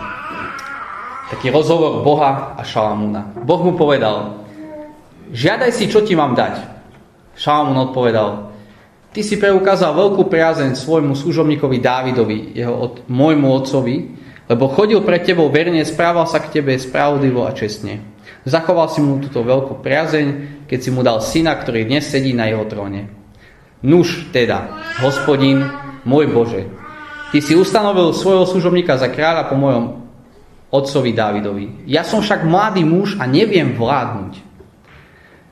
Taký 1.37 1.53
rozhovor 1.53 2.01
Boha 2.01 2.57
a 2.57 2.65
Šalamúna. 2.65 3.45
Boh 3.45 3.61
mu 3.61 3.77
povedal, 3.77 4.41
žiadaj 5.37 5.69
si, 5.77 5.85
čo 5.93 6.01
ti 6.01 6.17
mám 6.17 6.33
dať. 6.33 6.65
Šalamún 7.37 7.93
odpovedal, 7.93 8.57
ty 9.13 9.21
si 9.21 9.37
preukázal 9.37 9.93
veľkú 9.93 10.33
priazeň 10.33 10.81
svojmu 10.81 11.13
služobníkovi 11.13 11.77
Dávidovi, 11.77 12.57
jeho 12.57 12.73
od, 12.73 12.93
môjmu 13.05 13.49
otcovi, 13.53 13.97
lebo 14.51 14.67
chodil 14.67 14.99
pred 15.07 15.23
tebou 15.23 15.47
verne, 15.47 15.87
správal 15.87 16.27
sa 16.27 16.43
k 16.43 16.59
tebe 16.59 16.75
spravodlivo 16.75 17.47
a 17.47 17.55
čestne. 17.55 18.03
Zachoval 18.43 18.91
si 18.91 18.99
mu 18.99 19.23
túto 19.23 19.47
veľkú 19.47 19.79
priazeň, 19.79 20.27
keď 20.67 20.79
si 20.83 20.91
mu 20.91 21.07
dal 21.07 21.23
syna, 21.23 21.55
ktorý 21.55 21.87
dnes 21.87 22.11
sedí 22.11 22.35
na 22.35 22.51
jeho 22.51 22.67
tróne. 22.67 23.07
Nuž 23.87 24.27
teda, 24.35 24.83
hospodin, 25.07 25.63
môj 26.03 26.27
Bože, 26.35 26.67
ty 27.31 27.39
si 27.39 27.55
ustanovil 27.55 28.11
svojho 28.11 28.43
služobníka 28.43 28.99
za 28.99 29.07
kráľa 29.07 29.47
po 29.47 29.55
mojom 29.55 29.85
otcovi 30.75 31.15
Dávidovi. 31.15 31.87
Ja 31.87 32.03
som 32.03 32.19
však 32.19 32.43
mladý 32.43 32.83
muž 32.83 33.15
a 33.23 33.31
neviem 33.31 33.79
vládnuť. 33.79 34.51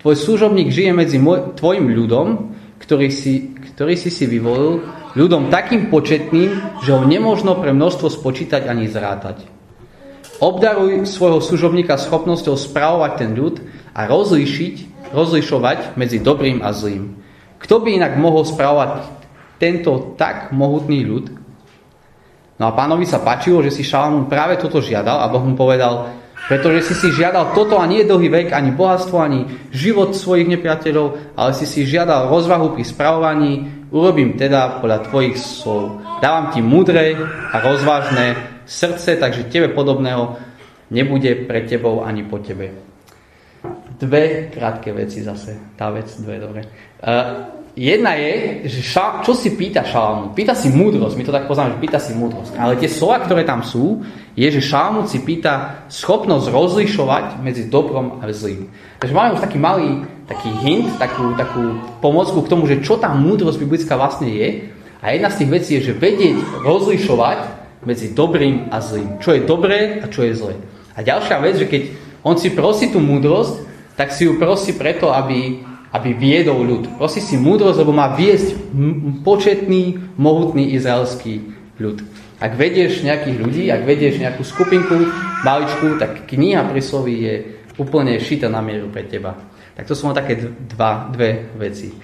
Tvoj 0.02 0.16
služobník 0.18 0.74
žije 0.74 0.90
medzi 0.94 1.18
môj, 1.22 1.54
tvojim 1.54 1.90
ľudom, 1.90 2.54
ktorý 2.82 3.10
si, 3.14 3.54
ktorý 3.74 3.94
si 3.94 4.10
si 4.10 4.26
vyvolil 4.26 4.82
ľudom 5.18 5.50
takým 5.50 5.90
početným, 5.90 6.78
že 6.86 6.94
ho 6.94 7.02
nemožno 7.02 7.58
pre 7.58 7.74
množstvo 7.74 8.06
spočítať 8.06 8.70
ani 8.70 8.86
zrátať. 8.86 9.42
Obdaruj 10.38 11.02
svojho 11.10 11.42
služobníka 11.42 11.98
schopnosťou 11.98 12.54
spravovať 12.54 13.12
ten 13.18 13.34
ľud 13.34 13.58
a 13.90 14.06
rozlišiť, 14.06 15.10
rozlišovať 15.10 15.98
medzi 15.98 16.22
dobrým 16.22 16.62
a 16.62 16.70
zlým. 16.70 17.18
Kto 17.58 17.82
by 17.82 17.98
inak 17.98 18.14
mohol 18.14 18.46
spravovať 18.46 19.02
tento 19.58 20.14
tak 20.14 20.54
mohutný 20.54 21.02
ľud? 21.02 21.26
No 22.62 22.70
a 22.70 22.74
pánovi 22.74 23.02
sa 23.02 23.18
páčilo, 23.18 23.66
že 23.66 23.74
si 23.74 23.82
Šalamún 23.82 24.30
práve 24.30 24.54
toto 24.62 24.78
žiadal 24.78 25.18
a 25.18 25.30
Boh 25.30 25.42
mu 25.42 25.58
povedal, 25.58 26.14
pretože 26.46 26.90
si 26.90 26.94
si 26.94 27.08
žiadal 27.18 27.50
toto 27.54 27.82
a 27.82 27.90
nie 27.90 28.06
dlhý 28.06 28.30
vek, 28.30 28.48
ani 28.54 28.70
bohatstvo, 28.70 29.18
ani 29.18 29.68
život 29.74 30.14
svojich 30.14 30.46
nepriateľov, 30.54 31.34
ale 31.34 31.50
si 31.58 31.66
si 31.66 31.82
žiadal 31.82 32.30
rozvahu 32.30 32.78
pri 32.78 32.86
spravovaní 32.86 33.77
Urobím 33.88 34.36
teda 34.36 34.84
podľa 34.84 35.08
tvojich 35.08 35.36
slov. 35.40 36.04
Dávam 36.20 36.52
ti 36.52 36.60
múdre 36.60 37.16
a 37.52 37.56
rozvážne 37.64 38.36
srdce, 38.68 39.16
takže 39.16 39.48
tebe 39.48 39.72
podobného 39.72 40.36
nebude 40.92 41.48
pre 41.48 41.64
tebou 41.64 42.04
ani 42.04 42.24
po 42.24 42.38
tebe. 42.38 42.72
Dve 43.98 44.52
krátke 44.52 44.92
veci 44.92 45.24
zase. 45.24 45.74
Tá 45.74 45.90
vec, 45.90 46.06
dve, 46.20 46.38
dobre. 46.38 46.62
Uh, 47.02 47.57
jedna 47.78 48.18
je, 48.18 48.66
že 48.66 48.80
ša, 48.82 49.22
čo 49.22 49.38
si 49.38 49.54
pýta 49.54 49.86
Šalamún? 49.86 50.34
Pýta 50.34 50.58
si 50.58 50.66
múdrosť, 50.66 51.14
my 51.14 51.24
to 51.24 51.30
tak 51.30 51.46
poznáme, 51.46 51.78
že 51.78 51.82
pýta 51.82 52.02
si 52.02 52.10
múdrosť. 52.18 52.58
Ale 52.58 52.74
tie 52.74 52.90
slova, 52.90 53.22
ktoré 53.22 53.46
tam 53.46 53.62
sú, 53.62 54.02
je, 54.34 54.50
že 54.50 54.58
Šalamún 54.58 55.06
si 55.06 55.22
pýta 55.22 55.86
schopnosť 55.86 56.50
rozlišovať 56.50 57.38
medzi 57.38 57.70
dobrom 57.70 58.18
a 58.18 58.26
zlým. 58.34 58.66
Takže 58.98 59.14
máme 59.14 59.38
už 59.38 59.46
taký 59.46 59.62
malý 59.62 60.02
taký 60.28 60.52
hint, 60.60 61.00
takú, 61.00 61.32
takú 61.34 61.80
pomocku 62.04 62.44
k 62.44 62.52
tomu, 62.52 62.68
že 62.68 62.84
čo 62.84 63.00
tá 63.00 63.08
múdrosť 63.16 63.58
biblická 63.64 63.96
vlastne 63.96 64.28
je. 64.28 64.68
A 65.00 65.16
jedna 65.16 65.32
z 65.32 65.42
tých 65.42 65.50
vecí 65.50 65.70
je, 65.80 65.90
že 65.90 65.96
vedieť 65.96 66.36
rozlišovať 66.62 67.38
medzi 67.88 68.12
dobrým 68.12 68.68
a 68.68 68.84
zlým. 68.84 69.16
Čo 69.24 69.32
je 69.34 69.48
dobré 69.48 70.04
a 70.04 70.06
čo 70.12 70.28
je 70.28 70.36
zlé. 70.36 70.54
A 70.92 71.00
ďalšia 71.00 71.40
vec, 71.40 71.56
že 71.56 71.70
keď 71.70 71.82
on 72.20 72.36
si 72.36 72.52
prosí 72.52 72.92
tú 72.92 73.00
múdrosť, 73.00 73.64
tak 73.96 74.12
si 74.12 74.28
ju 74.28 74.36
prosí 74.36 74.76
preto, 74.76 75.08
aby, 75.10 75.64
aby 75.92 76.12
viedol 76.12 76.64
ľud. 76.64 76.84
Prosí 77.00 77.24
si 77.24 77.40
múdrosť, 77.40 77.80
lebo 77.80 77.96
má 77.96 78.12
viesť 78.12 78.54
početný, 79.24 79.96
mohutný 80.20 80.76
izraelský 80.76 81.48
ľud. 81.80 82.04
Ak 82.38 82.54
vedieš 82.54 83.02
nejakých 83.02 83.36
ľudí, 83.40 83.64
ak 83.72 83.82
vedieš 83.82 84.20
nejakú 84.22 84.46
skupinku, 84.46 84.94
maličku, 85.42 85.98
tak 85.98 86.28
kniha 86.28 86.68
prísloví 86.70 87.14
je 87.24 87.34
úplne 87.78 88.18
šita 88.18 88.46
na 88.50 88.62
mieru 88.62 88.90
pre 88.90 89.06
teba. 89.06 89.34
Tak 89.74 89.86
to 89.86 89.94
sú 89.94 90.10
také 90.10 90.38
dva, 90.66 91.08
dve 91.10 91.54
veci. 91.54 91.94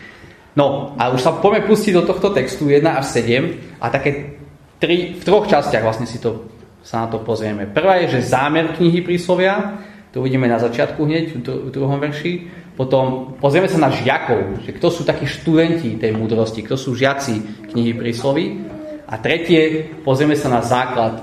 No 0.54 0.94
a 0.94 1.10
už 1.10 1.20
sa 1.20 1.34
poďme 1.34 1.66
pustiť 1.66 1.92
do 1.98 2.06
tohto 2.06 2.30
textu 2.30 2.70
1 2.70 2.86
až 2.86 3.10
7 3.10 3.82
a 3.82 3.90
také 3.90 4.38
tri, 4.78 5.18
v 5.18 5.22
troch 5.26 5.50
častiach 5.50 5.82
vlastne 5.82 6.06
si 6.06 6.22
to, 6.22 6.46
sa 6.86 7.06
na 7.06 7.06
to 7.10 7.18
pozrieme. 7.26 7.66
Prvá 7.66 7.98
je, 8.02 8.18
že 8.18 8.30
zámer 8.30 8.70
knihy 8.78 9.02
príslovia, 9.02 9.82
to 10.14 10.22
uvidíme 10.22 10.46
na 10.46 10.62
začiatku 10.62 11.02
hneď, 11.02 11.42
v 11.42 11.70
druhom 11.74 11.98
verši. 11.98 12.62
Potom 12.74 13.38
pozrieme 13.38 13.70
sa 13.70 13.78
na 13.78 13.94
žiakov, 13.94 14.66
že 14.66 14.74
kto 14.74 14.90
sú 14.90 15.02
takí 15.06 15.30
študenti 15.30 15.94
tej 15.94 16.10
múdrosti, 16.10 16.66
kto 16.66 16.74
sú 16.74 16.98
žiaci 16.98 17.66
knihy 17.70 17.94
príslovy. 17.94 18.66
A 19.06 19.14
tretie, 19.22 19.94
pozrieme 20.02 20.34
sa 20.34 20.50
na 20.50 20.58
základ 20.58 21.22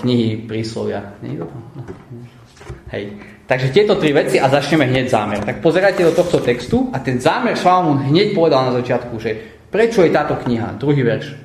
knihy 0.00 0.48
príslovia. 0.48 1.20
No. 1.20 1.52
Hej. 2.96 3.20
Takže 3.44 3.76
tieto 3.76 4.00
tri 4.00 4.16
veci 4.16 4.40
a 4.40 4.48
začneme 4.48 4.88
hneď 4.88 5.06
zámer. 5.12 5.44
Tak 5.44 5.60
pozerajte 5.60 6.00
do 6.08 6.16
tohto 6.16 6.40
textu 6.40 6.88
a 6.96 6.98
ten 7.04 7.20
zámer 7.20 7.52
Šalamún 7.60 8.08
hneď 8.08 8.32
povedal 8.32 8.72
na 8.72 8.72
začiatku, 8.80 9.20
že 9.20 9.36
prečo 9.68 10.00
je 10.00 10.16
táto 10.16 10.40
kniha, 10.40 10.80
druhý 10.80 11.04
verš. 11.04 11.36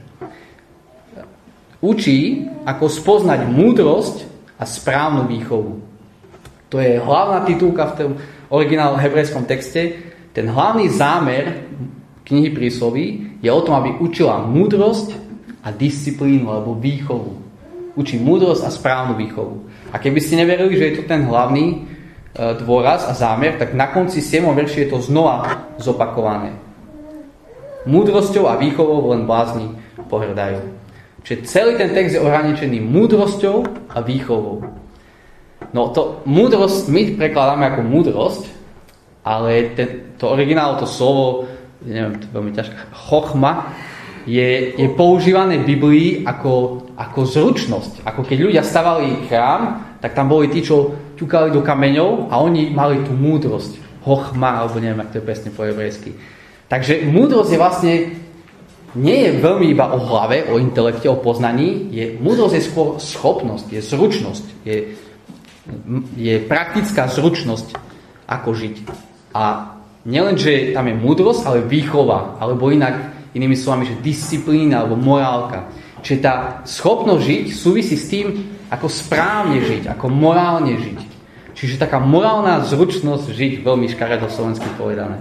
Učí, 1.83 2.47
ako 2.63 2.87
spoznať 2.87 3.51
múdrosť 3.51 4.23
a 4.55 4.63
správnu 4.63 5.27
výchovu. 5.27 5.83
To 6.71 6.79
je 6.79 7.03
hlavná 7.03 7.43
titulka 7.43 7.83
v 7.91 7.95
tom 7.99 8.11
originálnom 8.49 8.99
hebrejskom 8.99 9.45
texte. 9.45 9.97
Ten 10.33 10.49
hlavný 10.49 10.89
zámer 10.89 11.69
knihy 12.25 12.53
prísloví 12.53 13.37
je 13.41 13.49
o 13.49 13.61
tom, 13.65 13.77
aby 13.77 13.97
učila 13.97 14.45
múdrosť 14.45 15.17
a 15.65 15.73
disciplínu 15.73 16.49
alebo 16.49 16.77
výchovu. 16.77 17.41
Učí 17.97 18.21
múdrosť 18.21 18.61
a 18.65 18.73
správnu 18.73 19.17
výchovu. 19.17 19.65
A 19.91 19.97
keby 19.97 20.21
ste 20.21 20.39
neverili, 20.39 20.77
že 20.77 20.85
je 20.93 20.95
to 21.01 21.03
ten 21.09 21.25
hlavný 21.25 21.65
e, 21.73 21.77
dôraz 22.61 23.09
a 23.09 23.17
zámer, 23.17 23.57
tak 23.57 23.73
na 23.73 23.89
konci 23.89 24.21
7. 24.21 24.45
verši 24.45 24.85
je 24.85 24.89
to 24.93 25.01
znova 25.01 25.65
zopakované. 25.81 26.53
Múdrosťou 27.89 28.45
a 28.45 28.61
výchovou 28.61 29.09
len 29.11 29.25
blázni 29.25 29.73
pohrdajú. 30.07 30.61
Čiže 31.25 31.45
celý 31.49 31.73
ten 31.75 31.91
text 31.91 32.15
je 32.15 32.23
ohraničený 32.23 32.79
múdrosťou 32.79 33.65
a 33.91 33.97
výchovou. 33.99 34.63
No 35.73 35.93
to 35.93 36.25
múdrosť 36.25 36.89
my 36.89 37.01
prekladáme 37.15 37.63
ako 37.69 37.81
múdrosť, 37.85 38.43
ale 39.21 39.75
ten, 39.77 40.17
to 40.17 40.31
originál, 40.31 40.81
to 40.81 40.89
slovo, 40.89 41.45
neviem, 41.85 42.17
to 42.17 42.25
je 42.25 42.35
veľmi 42.35 42.51
ťažké, 42.55 42.75
chochma, 42.93 43.69
je, 44.29 44.75
je 44.77 44.87
používané 44.93 45.61
v 45.61 45.69
Biblii 45.75 46.09
ako, 46.27 46.85
ako 46.97 47.19
zručnosť. 47.25 48.05
Ako 48.05 48.21
keď 48.25 48.37
ľudia 48.45 48.63
stavali 48.65 49.25
chrám, 49.25 49.97
tak 49.97 50.13
tam 50.13 50.29
boli 50.29 50.51
tí, 50.51 50.61
čo 50.61 50.93
ťukali 51.17 51.49
do 51.49 51.65
kameňov 51.65 52.29
a 52.29 52.37
oni 52.39 52.69
mali 52.69 53.01
tú 53.03 53.15
múdrosť. 53.15 54.03
Hochma, 54.05 54.63
alebo 54.63 54.79
neviem, 54.79 55.01
ako 55.01 55.11
to 55.11 55.19
je 55.19 55.27
presne 55.27 55.49
po 55.51 55.65
hebrejsky. 55.65 56.15
Takže 56.69 57.09
múdrosť 57.09 57.51
je 57.51 57.59
vlastne 57.59 57.93
nie 58.97 59.17
je 59.25 59.31
veľmi 59.37 59.69
iba 59.69 59.89
o 59.93 60.01
hlave, 60.01 60.49
o 60.49 60.57
intelekte, 60.57 61.09
o 61.09 61.21
poznaní. 61.21 61.93
Je, 61.93 62.17
múdrosť 62.17 62.55
je 62.57 62.63
skôr 62.63 62.87
schopnosť, 62.97 63.69
je 63.69 63.81
zručnosť, 63.81 64.45
je, 64.65 64.75
je 66.17 66.35
praktická 66.43 67.09
zručnosť, 67.09 67.75
ako 68.29 68.49
žiť. 68.53 68.75
A 69.33 69.75
nielen, 70.05 70.37
že 70.37 70.73
tam 70.73 70.89
je 70.89 70.95
múdrosť, 70.97 71.41
ale 71.45 71.65
výchova, 71.65 72.37
alebo 72.41 72.73
inak 72.73 73.17
inými 73.33 73.57
slovami, 73.57 73.85
že 73.89 74.01
disciplína 74.01 74.85
alebo 74.85 74.97
morálka. 74.97 75.69
Čiže 76.01 76.19
tá 76.23 76.35
schopnosť 76.63 77.21
žiť 77.21 77.45
súvisí 77.53 77.95
s 77.99 78.09
tým, 78.09 78.27
ako 78.71 78.87
správne 78.87 79.59
žiť, 79.65 79.91
ako 79.91 80.05
morálne 80.07 80.77
žiť. 80.77 80.99
Čiže 81.57 81.81
taká 81.81 81.99
morálna 81.99 82.63
zručnosť 82.63 83.35
žiť, 83.35 83.53
veľmi 83.65 83.91
škaredo 83.91 84.31
slovensky 84.31 84.69
povedané. 84.79 85.19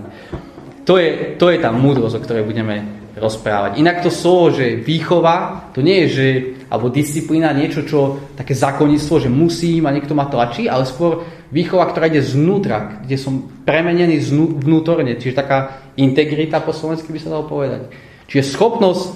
To 0.86 0.96
je, 0.96 1.34
to 1.36 1.50
je 1.50 1.58
tá 1.58 1.74
múdrosť, 1.74 2.14
o 2.16 2.24
ktorej 2.24 2.46
budeme 2.46 2.86
rozprávať. 3.18 3.82
Inak 3.82 4.06
to 4.06 4.10
slovo, 4.10 4.54
že 4.54 4.78
výchova, 4.80 5.68
to 5.74 5.82
nie 5.82 6.06
je, 6.06 6.08
že, 6.08 6.28
alebo 6.70 6.88
disciplína, 6.88 7.52
niečo, 7.52 7.82
čo, 7.84 8.30
také 8.38 8.54
zákonníctvo, 8.54 9.14
že 9.26 9.30
musím 9.30 9.86
a 9.86 9.94
niekto 9.94 10.14
ma 10.14 10.30
tlačí, 10.30 10.70
ale 10.70 10.86
skôr 10.86 11.26
výchova, 11.50 11.90
ktorá 11.90 12.08
ide 12.08 12.22
znútra, 12.22 13.02
kde 13.02 13.16
som 13.18 13.50
premenený 13.66 14.22
znú, 14.22 14.56
vnútorne, 14.56 15.18
čiže 15.18 15.38
taká 15.38 15.84
integrita 15.98 16.62
po 16.62 16.72
slovensky 16.72 17.10
by 17.10 17.20
sa 17.20 17.32
dalo 17.34 17.44
povedať. 17.50 17.90
Čiže 18.30 18.54
schopnosť 18.54 19.06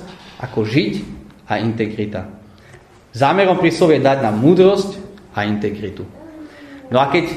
ako 0.42 0.66
žiť 0.66 0.92
a 1.46 1.60
integrita. 1.62 2.26
Zámerom 3.12 3.60
príslovie 3.60 4.00
je 4.00 4.08
dať 4.08 4.18
nám 4.24 4.40
múdrosť 4.40 4.96
a 5.36 5.44
integritu. 5.44 6.08
No 6.88 7.00
a 7.00 7.12
keď 7.12 7.28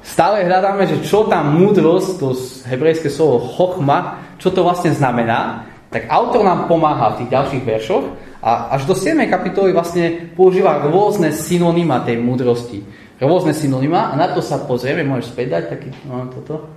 stále 0.00 0.48
hľadáme, 0.48 0.88
že 0.88 1.04
čo 1.04 1.28
tá 1.28 1.44
múdrosť, 1.44 2.08
to 2.16 2.32
hebrejské 2.64 3.12
slovo 3.12 3.44
chochma, 3.44 4.24
čo 4.40 4.48
to 4.48 4.64
vlastne 4.64 4.92
znamená, 4.96 5.68
tak 5.88 6.08
autor 6.12 6.44
nám 6.44 6.68
pomáha 6.68 7.16
v 7.16 7.24
tých 7.24 7.32
ďalších 7.32 7.64
veršoch 7.64 8.04
a 8.44 8.76
až 8.76 8.84
do 8.84 8.94
7. 8.94 9.16
kapitoly 9.26 9.72
vlastne 9.72 10.30
používa 10.36 10.84
rôzne 10.84 11.32
synonyma 11.32 12.04
tej 12.04 12.20
múdrosti. 12.20 12.84
Rôzne 13.18 13.56
synonyma 13.56 14.12
a 14.12 14.14
na 14.14 14.30
to 14.30 14.44
sa 14.44 14.62
pozrieme, 14.62 15.02
môžeš 15.02 15.34
späť 15.34 15.46
dať 15.58 15.64
taký, 15.74 15.90
no, 16.06 16.30
toto, 16.30 16.70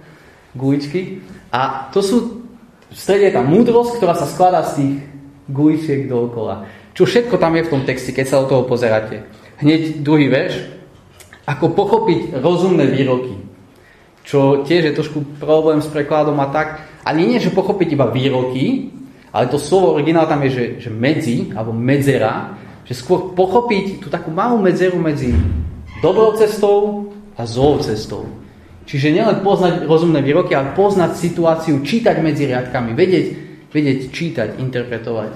guličky. 0.57 1.21
A 1.53 1.91
to 1.93 2.01
sú, 2.01 2.47
v 2.89 2.97
strede 2.97 3.29
tá 3.29 3.45
múdrosť, 3.45 3.99
ktorá 3.99 4.17
sa 4.17 4.25
skladá 4.25 4.65
z 4.65 4.71
tých 4.79 4.93
guličiek 5.51 6.09
dookola. 6.09 6.65
Čo 6.91 7.07
všetko 7.07 7.35
tam 7.39 7.55
je 7.55 7.67
v 7.67 7.71
tom 7.71 7.81
texte, 7.87 8.11
keď 8.11 8.25
sa 8.27 8.39
do 8.43 8.49
toho 8.51 8.63
pozeráte. 8.67 9.27
Hneď 9.61 10.01
druhý 10.01 10.27
verš, 10.27 10.81
ako 11.45 11.75
pochopiť 11.75 12.39
rozumné 12.39 12.87
výroky. 12.89 13.37
Čo 14.25 14.63
tiež 14.65 14.91
je 14.91 14.97
trošku 14.97 15.41
problém 15.41 15.81
s 15.81 15.89
prekladom 15.89 16.37
a 16.39 16.47
tak. 16.49 16.90
Ani 17.11 17.27
nie, 17.27 17.43
že 17.43 17.51
pochopiť 17.51 17.99
iba 17.99 18.07
výroky, 18.07 18.87
ale 19.35 19.51
to 19.51 19.59
slovo 19.59 19.99
originál 19.99 20.31
tam 20.31 20.47
je, 20.47 20.51
že, 20.55 20.65
že 20.87 20.89
medzi, 20.91 21.51
alebo 21.51 21.75
medzera, 21.75 22.55
že 22.87 22.95
skôr 22.95 23.35
pochopiť 23.35 23.99
tú 23.99 24.07
takú 24.07 24.31
malú 24.31 24.63
medzeru 24.63 24.95
medzi 24.95 25.35
dobrou 25.99 26.31
cestou 26.39 27.11
a 27.35 27.43
zlou 27.43 27.83
cestou. 27.83 28.31
Čiže 28.87 29.11
nielen 29.11 29.43
poznať 29.43 29.91
rozumné 29.91 30.23
výroky, 30.23 30.55
ale 30.55 30.71
poznať 30.71 31.19
situáciu, 31.19 31.83
čítať 31.83 32.15
medzi 32.23 32.47
riadkami, 32.47 32.95
vedieť, 32.95 33.25
vedieť 33.71 33.99
čítať, 34.11 34.49
interpretovať. 34.63 35.31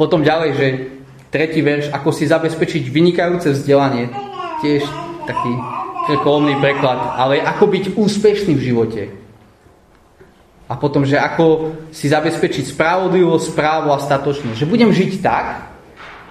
Potom 0.00 0.24
ďalej, 0.24 0.50
že 0.56 0.66
tretí 1.28 1.60
verš, 1.60 1.92
ako 1.92 2.16
si 2.16 2.24
zabezpečiť 2.24 2.88
vynikajúce 2.88 3.52
vzdelanie, 3.52 4.08
tiež 4.64 4.88
taký 5.28 5.52
kolomný 6.20 6.56
preklad, 6.60 7.16
ale 7.16 7.40
ako 7.40 7.64
byť 7.68 7.84
úspešný 7.92 8.52
v 8.56 8.64
živote. 8.72 9.02
A 10.64 10.80
potom, 10.80 11.04
že 11.04 11.20
ako 11.20 11.76
si 11.92 12.08
zabezpečiť 12.08 12.72
spravodlivosť, 12.72 13.52
správu 13.52 13.92
a 13.92 14.00
statočnosť. 14.00 14.56
Že 14.56 14.70
budem 14.70 14.90
žiť 14.90 15.12
tak, 15.20 15.76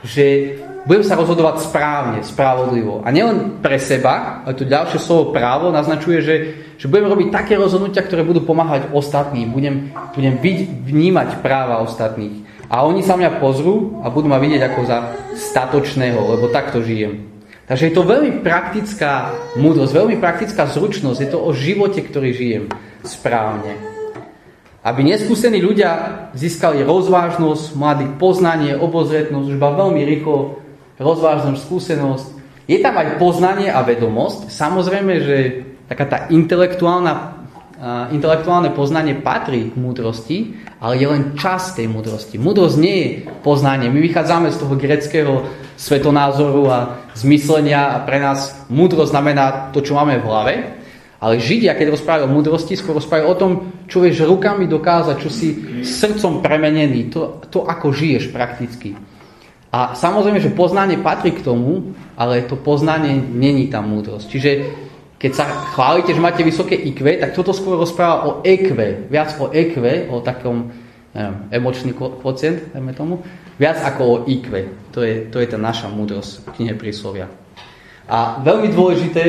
že 0.01 0.57
budem 0.83 1.05
sa 1.05 1.15
rozhodovať 1.15 1.63
správne, 1.63 2.19
spravodlivo. 2.25 3.05
A 3.05 3.13
nielen 3.13 3.63
pre 3.63 3.79
seba, 3.79 4.43
ale 4.43 4.57
to 4.57 4.67
ďalšie 4.67 4.99
slovo 4.99 5.31
právo 5.31 5.71
naznačuje, 5.71 6.17
že, 6.19 6.35
že 6.75 6.89
budem 6.91 7.07
robiť 7.07 7.27
také 7.31 7.53
rozhodnutia, 7.55 8.03
ktoré 8.03 8.25
budú 8.25 8.43
pomáhať 8.43 8.91
ostatným. 8.91 9.53
Budem, 9.53 9.95
budem 10.11 10.35
vnímať 10.83 11.39
práva 11.39 11.79
ostatných. 11.85 12.43
A 12.67 12.83
oni 12.83 13.05
sa 13.05 13.13
mňa 13.15 13.37
pozrú 13.37 14.01
a 14.01 14.09
budú 14.09 14.27
ma 14.27 14.41
vidieť 14.41 14.61
ako 14.65 14.81
za 14.83 14.97
statočného, 15.37 16.19
lebo 16.35 16.49
takto 16.49 16.81
žijem. 16.81 17.31
Takže 17.63 17.87
je 17.87 17.95
to 17.95 18.03
veľmi 18.03 18.43
praktická 18.43 19.31
múdrosť, 19.55 19.93
veľmi 19.93 20.17
praktická 20.19 20.67
zručnosť. 20.67 21.19
Je 21.21 21.29
to 21.31 21.39
o 21.39 21.55
živote, 21.55 22.03
ktorý 22.03 22.35
žijem 22.35 22.63
správne. 23.07 23.92
Aby 24.83 25.07
neskúsení 25.07 25.63
ľudia 25.63 26.27
získali 26.35 26.83
rozvážnosť, 26.83 27.79
mladých 27.79 28.11
poznanie, 28.19 28.75
obozretnosť, 28.75 29.47
už 29.47 29.57
veľmi 29.57 30.03
rýchlo 30.03 30.59
rozvážnosť, 30.99 31.59
skúsenosť. 31.63 32.25
Je 32.67 32.83
tam 32.83 32.99
aj 32.99 33.15
poznanie 33.15 33.71
a 33.71 33.79
vedomosť. 33.79 34.51
Samozrejme, 34.51 35.13
že 35.23 35.37
taká 35.87 36.05
tá 36.07 36.17
intelektuálna 36.27 37.43
intelektuálne 38.15 38.71
poznanie 38.71 39.11
patrí 39.11 39.67
k 39.67 39.75
múdrosti, 39.75 40.55
ale 40.79 41.03
je 41.03 41.07
len 41.07 41.35
čas 41.35 41.75
tej 41.75 41.91
múdrosti. 41.91 42.39
Múdrosť 42.39 42.75
nie 42.79 42.95
je 42.95 43.07
poznanie. 43.43 43.91
My 43.91 43.99
vychádzame 43.99 44.55
z 44.55 44.59
toho 44.63 44.79
greckého 44.79 45.43
svetonázoru 45.75 46.63
a 46.71 46.79
zmyslenia 47.11 47.99
a 47.99 48.07
pre 48.07 48.23
nás 48.23 48.55
múdrosť 48.71 49.11
znamená 49.11 49.45
to, 49.75 49.83
čo 49.83 49.99
máme 49.99 50.15
v 50.23 50.27
hlave, 50.27 50.53
ale 51.23 51.39
Židia, 51.39 51.71
keď 51.79 51.95
rozprávajú 51.95 52.27
o 52.27 52.35
múdrosti, 52.35 52.75
skôr 52.75 52.99
rozprávajú 52.99 53.27
o 53.31 53.39
tom, 53.39 53.51
čo 53.87 54.03
vieš 54.03 54.27
rukami 54.27 54.67
dokázať, 54.67 55.15
čo 55.23 55.29
si 55.31 55.55
srdcom 55.79 56.43
premenený, 56.43 57.07
to, 57.07 57.39
to 57.47 57.63
ako 57.63 57.95
žiješ 57.95 58.27
prakticky. 58.35 58.91
A 59.71 59.95
samozrejme, 59.95 60.43
že 60.43 60.51
poznanie 60.51 60.99
patrí 60.99 61.31
k 61.31 61.39
tomu, 61.39 61.95
ale 62.19 62.43
to 62.43 62.59
poznanie 62.59 63.15
není 63.15 63.71
tam 63.71 63.87
múdrosť. 63.95 64.27
Čiže 64.27 64.51
keď 65.15 65.31
sa 65.31 65.47
chválite, 65.71 66.11
že 66.11 66.19
máte 66.19 66.43
vysoké 66.43 66.75
IQ, 66.75 67.23
tak 67.23 67.31
toto 67.31 67.55
skôr 67.55 67.79
rozpráva 67.79 68.27
o 68.27 68.31
EQ, 68.43 68.75
viac 69.07 69.31
o 69.39 69.47
EQ, 69.47 69.79
o 70.11 70.19
takom 70.19 70.75
neviem, 71.15 71.35
emočný 71.55 71.95
kvocient, 71.95 72.75
dajme 72.75 72.91
tomu, 72.91 73.23
viac 73.55 73.79
ako 73.79 74.01
o 74.03 74.15
IQ. 74.27 74.67
To 74.91 74.99
je, 74.99 75.31
to 75.31 75.39
je 75.39 75.47
tá 75.47 75.55
naša 75.55 75.87
múdrosť 75.87 76.51
knihe 76.59 76.75
príslovia. 76.75 77.31
A 78.11 78.43
veľmi 78.43 78.67
dôležité, 78.75 79.23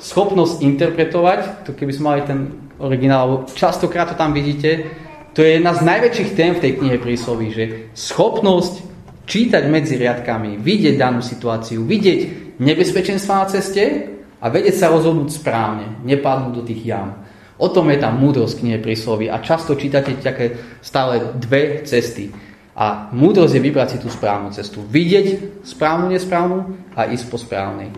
schopnosť 0.00 0.64
interpretovať, 0.64 1.68
to 1.68 1.76
keby 1.76 1.92
sme 1.92 2.04
mali 2.08 2.22
ten 2.24 2.40
originál, 2.80 3.44
častokrát 3.52 4.08
to 4.08 4.16
tam 4.16 4.32
vidíte, 4.32 4.88
to 5.36 5.44
je 5.46 5.60
jedna 5.60 5.76
z 5.76 5.86
najväčších 5.86 6.30
tém 6.34 6.52
v 6.56 6.62
tej 6.64 6.72
knihe 6.80 6.96
prísloví, 6.98 7.54
že 7.54 7.64
schopnosť 7.94 8.82
čítať 9.30 9.62
medzi 9.70 9.94
riadkami, 9.94 10.58
vidieť 10.58 10.98
danú 10.98 11.22
situáciu, 11.22 11.86
vidieť 11.86 12.20
nebezpečenstva 12.58 13.34
na 13.38 13.46
ceste 13.46 14.10
a 14.42 14.50
vedieť 14.50 14.74
sa 14.74 14.90
rozhodnúť 14.90 15.30
správne, 15.30 16.02
nepadnúť 16.02 16.52
do 16.56 16.62
tých 16.66 16.82
jam. 16.82 17.22
O 17.60 17.68
tom 17.68 17.92
je 17.92 18.00
tam 18.00 18.16
múdrosť 18.16 18.64
knihe 18.64 18.80
prísloví 18.80 19.28
a 19.28 19.38
často 19.44 19.76
čítate 19.76 20.16
také 20.16 20.56
stále 20.80 21.36
dve 21.36 21.84
cesty. 21.84 22.32
A 22.72 23.12
múdrosť 23.12 23.60
je 23.60 23.64
vybrať 23.68 23.88
si 23.92 23.98
tú 24.00 24.08
správnu 24.08 24.48
cestu. 24.56 24.80
Vidieť 24.80 25.60
správnu, 25.68 26.08
nesprávnu 26.08 26.72
a 26.96 27.12
ísť 27.12 27.28
po 27.28 27.36
správnej. 27.36 27.92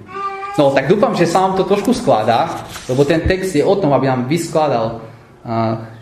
No, 0.61 0.69
tak 0.77 0.85
dúfam, 0.85 1.17
že 1.17 1.25
sa 1.25 1.49
vám 1.49 1.57
to 1.57 1.65
trošku 1.65 1.97
skladá, 1.97 2.69
lebo 2.85 3.09
ten 3.09 3.25
text 3.25 3.57
je 3.57 3.65
o 3.65 3.73
tom, 3.73 3.97
aby 3.97 4.13
nám 4.13 4.29
vyskladal, 4.29 5.01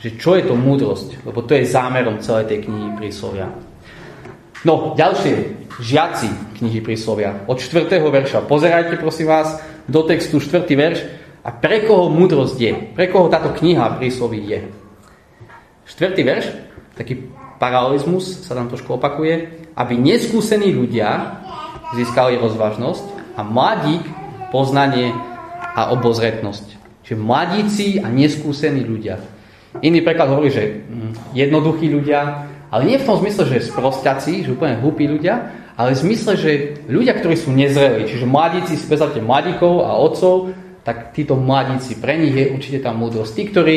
že 0.02 0.18
čo 0.18 0.34
je 0.34 0.42
to 0.42 0.58
múdrosť, 0.58 1.22
lebo 1.22 1.40
to 1.46 1.54
je 1.54 1.70
zámerom 1.70 2.18
celej 2.18 2.50
tej 2.50 2.58
knihy 2.66 2.98
príslovia. 2.98 3.46
No, 4.66 4.92
ďalšie, 4.98 5.64
žiaci 5.80 6.60
knihy 6.60 6.84
príslovia, 6.84 7.46
od 7.48 7.62
4. 7.62 7.88
verša. 7.88 8.44
Pozerajte, 8.44 9.00
prosím 9.00 9.32
vás, 9.32 9.62
do 9.88 10.04
textu 10.04 10.42
4. 10.42 10.66
verš 10.66 10.98
a 11.46 11.54
pre 11.54 11.88
koho 11.88 12.12
múdrosť 12.12 12.56
je, 12.60 12.72
pre 12.92 13.08
koho 13.08 13.32
táto 13.32 13.56
kniha 13.56 13.96
prísloví 13.96 14.44
je. 14.44 14.60
4. 15.88 16.12
verš, 16.20 16.44
taký 16.98 17.32
paralelizmus 17.56 18.44
sa 18.44 18.52
tam 18.58 18.68
trošku 18.68 18.98
opakuje, 19.00 19.64
aby 19.78 19.94
neskúsení 19.96 20.74
ľudia 20.74 21.40
získali 21.96 22.36
rozvážnosť 22.36 23.38
a 23.38 23.46
mladík 23.46 24.04
poznanie 24.50 25.14
a 25.74 25.94
obozretnosť. 25.94 26.66
Čiže 27.06 27.16
mladíci 27.16 27.86
a 28.02 28.06
neskúsení 28.10 28.84
ľudia. 28.86 29.18
Iný 29.82 30.02
preklad 30.02 30.30
hovorí, 30.30 30.50
že 30.50 30.82
hm, 30.86 31.34
jednoduchí 31.34 31.86
ľudia, 31.90 32.50
ale 32.70 32.86
nie 32.86 32.98
v 32.98 33.06
tom 33.06 33.18
zmysle, 33.18 33.46
že 33.50 33.70
sprostiaci, 33.70 34.46
že 34.46 34.54
úplne 34.54 34.78
hlúpi 34.78 35.06
ľudia, 35.06 35.54
ale 35.74 35.94
v 35.94 36.02
zmysle, 36.06 36.32
že 36.36 36.50
ľudia, 36.86 37.18
ktorí 37.18 37.34
sú 37.34 37.50
nezreli, 37.50 38.06
čiže 38.06 38.28
mladíci, 38.28 38.76
si 38.78 38.86
predstavte 38.86 39.18
mladíkov 39.18 39.86
a 39.86 39.96
otcov, 39.96 40.54
tak 40.86 41.16
títo 41.16 41.34
mladíci, 41.40 41.98
pre 41.98 42.20
nich 42.20 42.34
je 42.34 42.52
určite 42.52 42.78
tá 42.84 42.94
múdrosť. 42.94 43.32
Tí, 43.32 43.42
ktorí, 43.48 43.76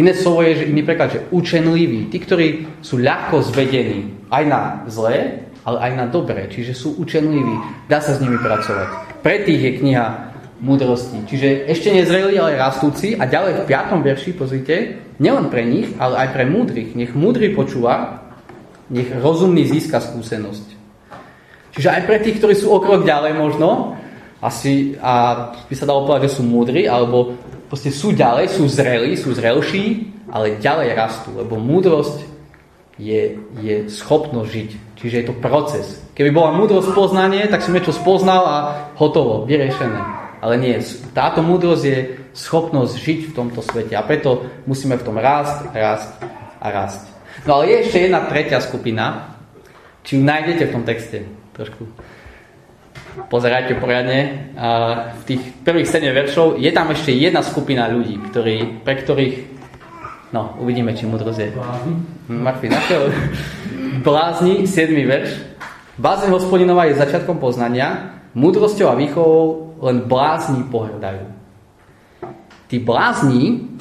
iné 0.00 0.12
slovo 0.16 0.42
je, 0.42 0.64
že 0.64 0.68
iný 0.70 0.82
preklad, 0.82 1.12
že 1.12 1.24
učenliví, 1.30 2.10
tí, 2.10 2.18
ktorí 2.18 2.46
sú 2.82 2.98
ľahko 2.98 3.46
zvedení 3.46 4.26
aj 4.32 4.42
na 4.46 4.60
zlé, 4.90 5.46
ale 5.66 5.78
aj 5.90 5.92
na 5.98 6.06
dobré, 6.06 6.46
čiže 6.50 6.74
sú 6.74 6.94
učenliví, 6.98 7.86
dá 7.90 7.98
sa 7.98 8.14
s 8.14 8.22
nimi 8.22 8.38
pracovať. 8.38 9.05
Pre 9.26 9.42
tých 9.42 9.58
je 9.58 9.72
kniha 9.82 10.06
múdrosti. 10.62 11.26
Čiže 11.26 11.66
ešte 11.66 11.90
nezreli, 11.90 12.38
ale 12.38 12.54
rastúci. 12.54 13.18
A 13.18 13.26
ďalej 13.26 13.66
v 13.66 13.74
5. 13.74 14.06
verši, 14.06 14.30
pozrite, 14.38 15.02
nielen 15.18 15.50
pre 15.50 15.66
nich, 15.66 15.90
ale 15.98 16.22
aj 16.22 16.28
pre 16.30 16.46
múdrych. 16.46 16.94
Nech 16.94 17.10
múdry 17.10 17.50
počúva, 17.50 18.22
nech 18.86 19.10
rozumný 19.18 19.66
získa 19.66 19.98
skúsenosť. 19.98 20.78
Čiže 21.74 21.88
aj 21.90 22.02
pre 22.06 22.22
tých, 22.22 22.38
ktorí 22.38 22.54
sú 22.54 22.70
o 22.70 22.78
krok 22.78 23.02
ďalej 23.02 23.34
možno, 23.34 23.98
asi, 24.38 24.94
a 25.02 25.50
by 25.58 25.74
sa 25.74 25.90
dalo 25.90 26.06
povedať, 26.06 26.30
že 26.30 26.38
sú 26.38 26.42
múdri, 26.46 26.86
alebo 26.86 27.34
proste 27.66 27.90
sú 27.90 28.14
ďalej, 28.14 28.54
sú 28.54 28.70
zrelí, 28.70 29.18
sú 29.18 29.34
zrelší, 29.34 30.06
ale 30.30 30.62
ďalej 30.62 30.94
rastú, 30.94 31.34
lebo 31.34 31.58
múdrosť 31.58 32.22
je, 32.94 33.42
je 33.58 33.90
schopnosť 33.90 34.50
žiť. 34.54 34.85
Čiže 34.96 35.16
je 35.22 35.26
to 35.28 35.34
proces. 35.36 36.00
Keby 36.16 36.32
bola 36.32 36.56
múdrosť 36.56 36.96
poznanie, 36.96 37.44
tak 37.52 37.60
si 37.60 37.68
niečo 37.68 37.92
spoznal 37.92 38.42
a 38.48 38.56
hotovo, 38.96 39.44
vyriešené. 39.44 40.00
Ale 40.40 40.56
nie, 40.56 40.80
táto 41.12 41.44
múdrosť 41.44 41.84
je 41.84 41.98
schopnosť 42.32 42.92
žiť 42.96 43.20
v 43.28 43.34
tomto 43.36 43.60
svete 43.60 43.92
a 43.96 44.04
preto 44.04 44.48
musíme 44.64 44.96
v 44.96 45.04
tom 45.04 45.16
rásť, 45.20 45.72
rásť 45.72 46.10
a 46.60 46.66
rásť. 46.72 47.02
No 47.44 47.60
ale 47.60 47.72
je 47.72 47.76
ešte 47.84 48.08
jedna 48.08 48.24
tretia 48.24 48.60
skupina, 48.64 49.36
či 50.00 50.16
ju 50.16 50.22
nájdete 50.24 50.64
v 50.68 50.72
tom 50.72 50.84
texte. 50.88 51.28
Trošku 51.52 51.84
pozerajte 53.28 53.76
poriadne. 53.76 54.52
A 54.56 54.68
v 55.12 55.22
tých 55.24 55.42
prvých 55.64 55.88
7 55.88 56.08
veršov 56.12 56.46
je 56.56 56.70
tam 56.72 56.88
ešte 56.92 57.12
jedna 57.12 57.40
skupina 57.44 57.88
ľudí, 57.88 58.16
ktorí, 58.32 58.84
pre 58.84 58.96
ktorých 58.96 59.56
No, 60.34 60.58
uvidíme, 60.58 60.90
či 60.90 61.06
múdrosť 61.06 61.38
je. 61.38 61.48
Marfi, 62.28 62.66
našiel. 62.66 63.08
Blázni, 63.96 64.68
7. 64.68 64.92
verš. 65.08 65.40
Bázeň 65.96 66.28
hospodinová 66.28 66.84
je 66.84 67.00
začiatkom 67.00 67.40
poznania, 67.40 68.12
múdrosťou 68.36 68.92
a 68.92 68.98
výchovou 68.98 69.72
len 69.80 70.04
blázni 70.04 70.68
pohrdajú. 70.68 71.24
Tí 72.68 72.76
blázni, 72.76 73.72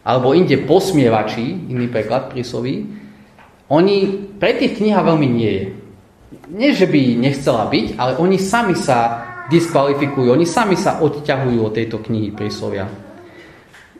alebo 0.00 0.32
inde 0.32 0.56
posmievači, 0.64 1.68
iný 1.68 1.84
preklad 1.92 2.32
prísloví, 2.32 2.88
oni, 3.68 3.96
pre 4.40 4.56
tých 4.56 4.80
kniha 4.80 5.04
veľmi 5.04 5.28
nie 5.28 5.52
je. 5.52 5.64
Nie, 6.48 6.72
že 6.72 6.88
by 6.88 7.20
nechcela 7.20 7.68
byť, 7.68 8.00
ale 8.00 8.16
oni 8.16 8.40
sami 8.40 8.72
sa 8.72 9.28
diskvalifikujú, 9.52 10.32
oni 10.32 10.48
sami 10.48 10.80
sa 10.80 11.04
odťahujú 11.04 11.60
od 11.60 11.76
tejto 11.76 12.00
knihy 12.00 12.32
príslovia. 12.32 12.88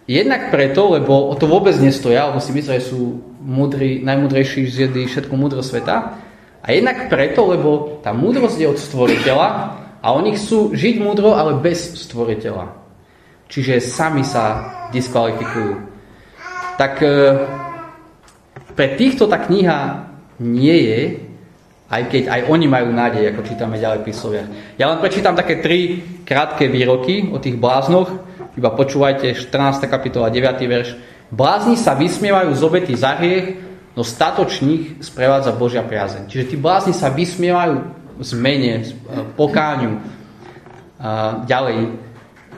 Jednak 0.08 0.48
preto, 0.48 0.96
lebo 0.96 1.28
o 1.28 1.36
to 1.36 1.44
vôbec 1.44 1.76
nestoja, 1.76 2.32
lebo 2.32 2.40
si 2.40 2.56
myslia, 2.56 2.80
že 2.80 2.96
sú 2.96 3.20
múdri, 3.44 4.00
najmúdrejší, 4.00 4.64
zjedli 4.64 5.04
všetku 5.04 5.36
múdrosť 5.36 5.68
sveta. 5.68 5.96
A 6.64 6.66
jednak 6.72 7.12
preto, 7.12 7.44
lebo 7.44 8.00
tá 8.00 8.16
múdrosť 8.16 8.56
je 8.56 8.72
od 8.72 8.80
stvoriteľa 8.80 9.48
a 10.00 10.06
oni 10.16 10.32
chcú 10.32 10.72
žiť 10.72 10.96
múdro, 11.04 11.36
ale 11.36 11.60
bez 11.60 12.08
stvoriteľa. 12.08 12.72
Čiže 13.52 13.84
sami 13.84 14.24
sa 14.24 14.72
diskvalifikujú. 14.96 15.76
Tak 16.80 16.92
e, 17.04 17.08
pre 18.72 18.96
týchto 18.96 19.28
tá 19.28 19.44
kniha 19.44 20.08
nie 20.40 20.78
je, 20.88 21.00
aj 21.88 22.02
keď 22.08 22.22
aj 22.32 22.40
oni 22.48 22.66
majú 22.68 22.88
nádej, 22.96 23.28
ako 23.28 23.44
čítame 23.44 23.76
ďalej 23.76 24.08
písovia. 24.08 24.44
Ja 24.80 24.88
len 24.88 25.04
prečítam 25.04 25.36
také 25.36 25.60
tri 25.60 26.00
krátke 26.24 26.64
výroky 26.68 27.28
o 27.28 27.40
tých 27.40 27.60
bláznoch, 27.60 28.27
iba 28.56 28.70
počúvajte 28.72 29.34
14. 29.36 29.84
kapitola 29.90 30.32
9. 30.32 30.64
verš. 30.64 30.96
Blázni 31.28 31.76
sa 31.76 31.92
vysmievajú 31.92 32.56
z 32.56 32.62
obety 32.64 32.94
za 32.96 33.20
hriech, 33.20 33.60
no 33.92 34.06
statočných 34.06 35.04
sprevádza 35.04 35.52
Božia 35.52 35.84
priazeň. 35.84 36.30
Čiže 36.30 36.54
tí 36.54 36.56
blázni 36.56 36.96
sa 36.96 37.12
vysmievajú 37.12 37.82
zmene, 38.24 38.88
pokáňu. 39.36 40.00
A 40.98 41.42
ďalej. 41.44 41.94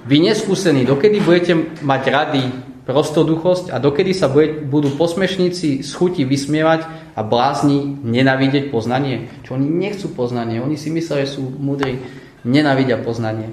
Vy 0.07 0.17
neskúsení, 0.25 0.89
dokedy 0.89 1.21
budete 1.21 1.53
mať 1.85 2.03
rady 2.09 2.43
prostoduchosť 2.89 3.71
a 3.71 3.77
dokedy 3.77 4.17
sa 4.17 4.33
budú 4.67 4.91
posmešníci 4.97 5.85
z 5.85 5.91
chuti 5.93 6.25
vysmievať 6.25 7.13
a 7.15 7.21
blázni 7.21 8.01
nenavidieť 8.01 8.73
poznanie? 8.73 9.29
Čo 9.45 9.61
oni 9.61 9.69
nechcú 9.69 10.09
poznanie, 10.11 10.59
oni 10.59 10.81
si 10.81 10.89
myslia, 10.89 11.29
že 11.29 11.37
sú 11.37 11.45
múdri, 11.45 12.01
nenavidia 12.43 12.97
poznanie. 12.97 13.53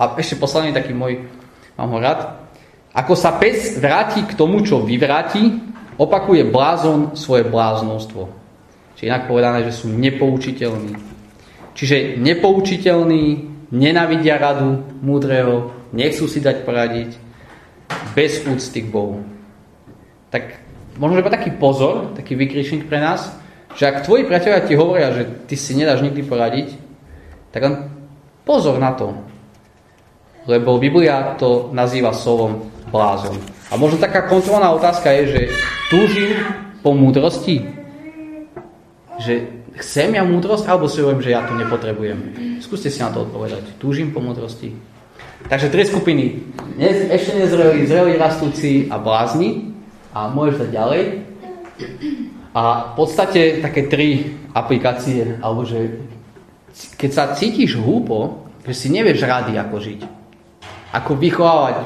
A 0.00 0.16
ešte 0.16 0.40
posledný 0.40 0.72
taký 0.72 0.96
môj 0.96 1.28
Mám 1.78 1.88
ho 1.92 1.98
rád. 1.98 2.20
Ako 2.92 3.16
sa 3.16 3.40
pes 3.40 3.80
vráti 3.80 4.20
k 4.28 4.36
tomu, 4.36 4.60
čo 4.60 4.84
vyvráti, 4.84 5.60
opakuje 5.96 6.44
blázon 6.44 7.16
svoje 7.16 7.48
bláznostvo. 7.48 8.28
Čiže 8.96 9.08
inak 9.08 9.28
povedané, 9.28 9.64
že 9.64 9.72
sú 9.72 9.88
nepoučiteľní. 9.88 10.92
Čiže 11.72 12.20
nepoučiteľní, 12.20 13.24
nenavidia 13.72 14.36
radu 14.36 14.84
múdreho, 15.00 15.72
nechcú 15.96 16.28
si 16.28 16.44
dať 16.44 16.68
poradiť, 16.68 17.10
bez 18.12 18.44
úcty 18.44 18.84
k 18.84 18.92
Bohu. 18.92 19.24
Tak 20.28 20.60
možno 21.00 21.20
iba 21.20 21.32
taký 21.32 21.56
pozor, 21.56 22.12
taký 22.12 22.36
vykričník 22.36 22.88
pre 22.88 23.00
nás, 23.00 23.32
že 23.72 23.88
ak 23.88 24.04
tvoji 24.04 24.28
priatelia 24.28 24.64
ti 24.68 24.76
hovoria, 24.76 25.16
že 25.16 25.24
ty 25.48 25.56
si 25.56 25.72
nedáš 25.72 26.04
nikdy 26.04 26.20
poradiť, 26.24 26.68
tak 27.52 27.60
len 27.64 27.74
pozor 28.44 28.76
na 28.76 28.92
to, 28.92 29.16
lebo 30.46 30.78
Biblia 30.78 31.38
to 31.38 31.70
nazýva 31.70 32.10
slovom 32.10 32.70
blázon. 32.90 33.38
A 33.72 33.78
možno 33.80 33.96
taká 33.96 34.28
kontrolná 34.28 34.68
otázka 34.74 35.08
je, 35.22 35.22
že 35.32 35.42
túžim 35.88 36.36
po 36.84 36.92
múdrosti? 36.92 37.64
Že 39.16 39.34
chcem 39.80 40.12
ja 40.12 40.26
múdrosť, 40.26 40.68
alebo 40.68 40.90
si 40.90 41.00
hovorím, 41.00 41.24
že 41.24 41.32
ja 41.32 41.46
to 41.48 41.56
nepotrebujem? 41.56 42.18
Skúste 42.60 42.92
si 42.92 43.00
na 43.00 43.08
to 43.08 43.24
odpovedať. 43.24 43.80
Túžim 43.80 44.12
po 44.12 44.20
múdrosti? 44.20 44.76
Takže 45.48 45.72
tri 45.72 45.82
skupiny. 45.88 46.38
Ešte 47.10 47.38
nezreli, 47.38 47.88
zreli, 47.88 48.20
rastúci 48.20 48.86
a 48.92 49.00
blázni. 49.00 49.72
A 50.12 50.28
môžeš 50.28 50.68
dať 50.68 50.70
ďalej. 50.76 51.02
A 52.52 52.92
v 52.92 52.94
podstate 53.00 53.64
také 53.64 53.88
tri 53.88 54.36
aplikácie, 54.52 55.40
alebo 55.40 55.64
že 55.64 56.04
keď 57.00 57.10
sa 57.10 57.24
cítiš 57.32 57.80
hlúpo, 57.80 58.44
že 58.68 58.76
si 58.76 58.88
nevieš 58.92 59.24
rady, 59.24 59.56
ako 59.56 59.80
žiť, 59.80 60.00
ako 60.92 61.16
vychovávať 61.16 61.76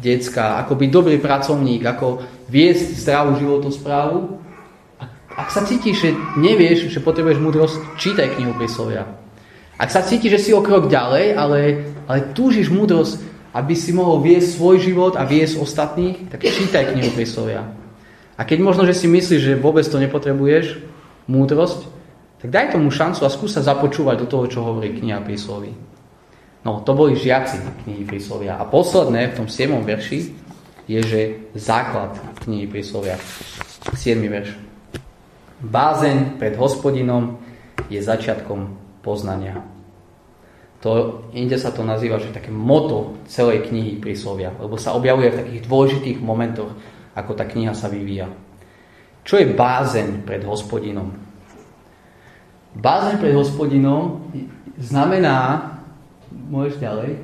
decka, 0.00 0.60
ako 0.64 0.72
byť 0.80 0.90
dobrý 0.90 1.16
pracovník, 1.20 1.84
ako 1.84 2.24
viesť 2.48 2.96
zdravú 2.96 3.36
životosprávu. 3.36 4.40
Ak 5.36 5.52
sa 5.52 5.68
cítiš, 5.68 6.00
že 6.00 6.10
nevieš, 6.40 6.88
že 6.88 7.04
potrebuješ 7.04 7.38
múdrosť, 7.38 7.76
čítaj 8.00 8.40
knihu 8.40 8.56
príslovia. 8.56 9.04
Ak 9.76 9.92
sa 9.92 10.00
cítiš, 10.00 10.40
že 10.40 10.42
si 10.48 10.50
o 10.56 10.64
krok 10.64 10.88
ďalej, 10.88 11.36
ale, 11.36 11.60
ale 12.08 12.32
túžiš 12.32 12.72
múdrosť, 12.72 13.20
aby 13.52 13.76
si 13.76 13.92
mohol 13.92 14.24
viesť 14.24 14.56
svoj 14.56 14.76
život 14.80 15.12
a 15.20 15.28
viesť 15.28 15.60
ostatných, 15.60 16.32
tak 16.32 16.48
čítaj 16.48 16.96
knihu 16.96 17.12
príslovia. 17.12 17.68
A 18.36 18.44
keď 18.44 18.64
možno, 18.64 18.88
že 18.88 18.96
si 18.96 19.08
myslíš, 19.08 19.40
že 19.40 19.60
vôbec 19.60 19.84
to 19.84 20.00
nepotrebuješ, 20.00 20.80
múdrosť, 21.28 21.88
tak 22.40 22.48
daj 22.52 22.76
tomu 22.76 22.92
šancu 22.92 23.20
a 23.24 23.32
skús 23.32 23.52
sa 23.56 23.64
započúvať 23.64 24.24
do 24.24 24.26
toho, 24.28 24.44
čo 24.48 24.64
hovorí 24.64 24.96
kniha 24.96 25.24
prísloví. 25.24 25.72
No, 26.66 26.82
to 26.82 26.98
boli 26.98 27.14
žiaci 27.14 27.62
knihy 27.86 28.02
príslovia. 28.02 28.58
A 28.58 28.66
posledné 28.66 29.30
v 29.30 29.36
tom 29.38 29.46
7. 29.46 29.70
verši 29.86 30.34
je, 30.90 30.98
že 30.98 31.20
základ 31.54 32.18
knihy 32.42 32.66
príslovia. 32.66 33.14
7. 33.94 34.18
verš. 34.26 34.50
Bázeň 35.62 36.42
pred 36.42 36.58
hospodinom 36.58 37.38
je 37.86 38.02
začiatkom 38.02 38.74
poznania. 38.98 39.62
To, 40.82 41.22
inde 41.30 41.54
sa 41.54 41.70
to 41.70 41.86
nazýva, 41.86 42.18
že 42.18 42.34
také 42.34 42.50
moto 42.50 43.14
celej 43.30 43.70
knihy 43.70 44.02
príslovia, 44.02 44.50
lebo 44.58 44.74
sa 44.74 44.98
objavuje 44.98 45.30
v 45.30 45.38
takých 45.46 45.62
dôležitých 45.70 46.18
momentoch, 46.18 46.74
ako 47.14 47.30
tá 47.38 47.46
kniha 47.46 47.78
sa 47.78 47.86
vyvíja. 47.86 48.26
Čo 49.22 49.38
je 49.38 49.54
bázeň 49.54 50.26
pred 50.26 50.42
hospodinom? 50.42 51.14
Bázeň 52.74 53.22
pred 53.22 53.38
hospodinom 53.38 54.34
znamená 54.82 55.75
môžeš 56.30 56.78
ďalej, 56.78 57.18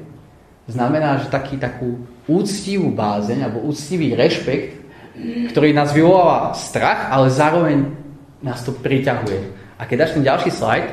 znamená, 0.70 1.18
že 1.22 1.32
taký, 1.32 1.58
takú 1.58 2.06
úctivú 2.26 2.94
bázeň 2.94 3.48
alebo 3.50 3.66
úctivý 3.66 4.14
rešpekt, 4.14 4.78
ktorý 5.52 5.74
nás 5.76 5.92
vyvoláva 5.92 6.56
strach, 6.56 7.12
ale 7.12 7.28
zároveň 7.28 7.92
nás 8.40 8.64
to 8.64 8.72
priťahuje. 8.72 9.38
A 9.78 9.84
keď 9.84 9.96
dáš 10.06 10.14
ten 10.16 10.24
ďalší 10.24 10.50
slajd, 10.50 10.86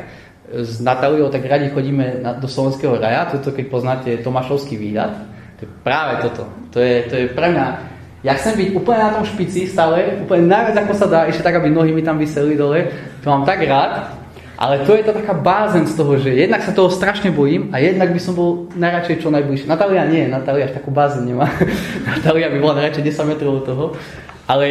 s 0.49 0.81
Natáliou 0.81 1.29
tak 1.29 1.45
radi 1.45 1.69
chodíme 1.69 2.25
na, 2.25 2.33
do 2.33 2.49
Slovenského 2.49 2.97
raja, 2.97 3.29
toto 3.29 3.53
keď 3.53 3.65
poznáte 3.69 4.09
Tomášovský 4.25 4.75
výhľad, 4.81 5.13
to 5.61 5.65
je 5.65 5.69
práve 5.85 6.25
toto. 6.25 6.49
To 6.73 6.77
je, 6.81 6.95
to 7.05 7.13
je 7.15 7.25
pre 7.29 7.53
mňa, 7.53 7.67
ja 8.25 8.33
chcem 8.35 8.57
byť 8.57 8.69
úplne 8.75 8.99
na 8.99 9.11
tom 9.15 9.23
špici 9.23 9.69
stále, 9.69 10.25
úplne 10.25 10.49
najviac 10.49 10.83
ako 10.83 10.93
sa 10.97 11.07
dá, 11.07 11.19
ešte 11.29 11.45
tak, 11.45 11.55
aby 11.55 11.69
nohy 11.71 11.93
mi 11.93 12.03
tam 12.03 12.17
vyseli 12.17 12.57
dole, 12.57 12.89
to 13.23 13.29
mám 13.29 13.45
tak 13.45 13.61
rád, 13.63 14.18
ale 14.59 14.83
to 14.83 14.91
je 14.91 15.07
to 15.07 15.15
taká 15.15 15.31
bázen 15.31 15.87
z 15.87 15.95
toho, 15.95 16.19
že 16.19 16.35
jednak 16.35 16.59
sa 16.59 16.75
toho 16.75 16.91
strašne 16.91 17.31
bojím 17.31 17.71
a 17.71 17.79
jednak 17.79 18.11
by 18.11 18.19
som 18.19 18.35
bol 18.35 18.67
najradšej 18.75 19.23
čo 19.23 19.31
najbližšie. 19.31 19.71
Natália 19.71 20.03
nie, 20.03 20.27
Natália 20.27 20.67
až 20.67 20.75
takú 20.75 20.91
bázen 20.91 21.23
nemá. 21.23 21.47
Natália 22.19 22.51
by 22.51 22.59
bola 22.59 22.83
najradšej 22.83 23.07
10 23.07 23.31
metrov 23.31 23.63
od 23.63 23.65
toho. 23.65 23.85
Ale 24.51 24.65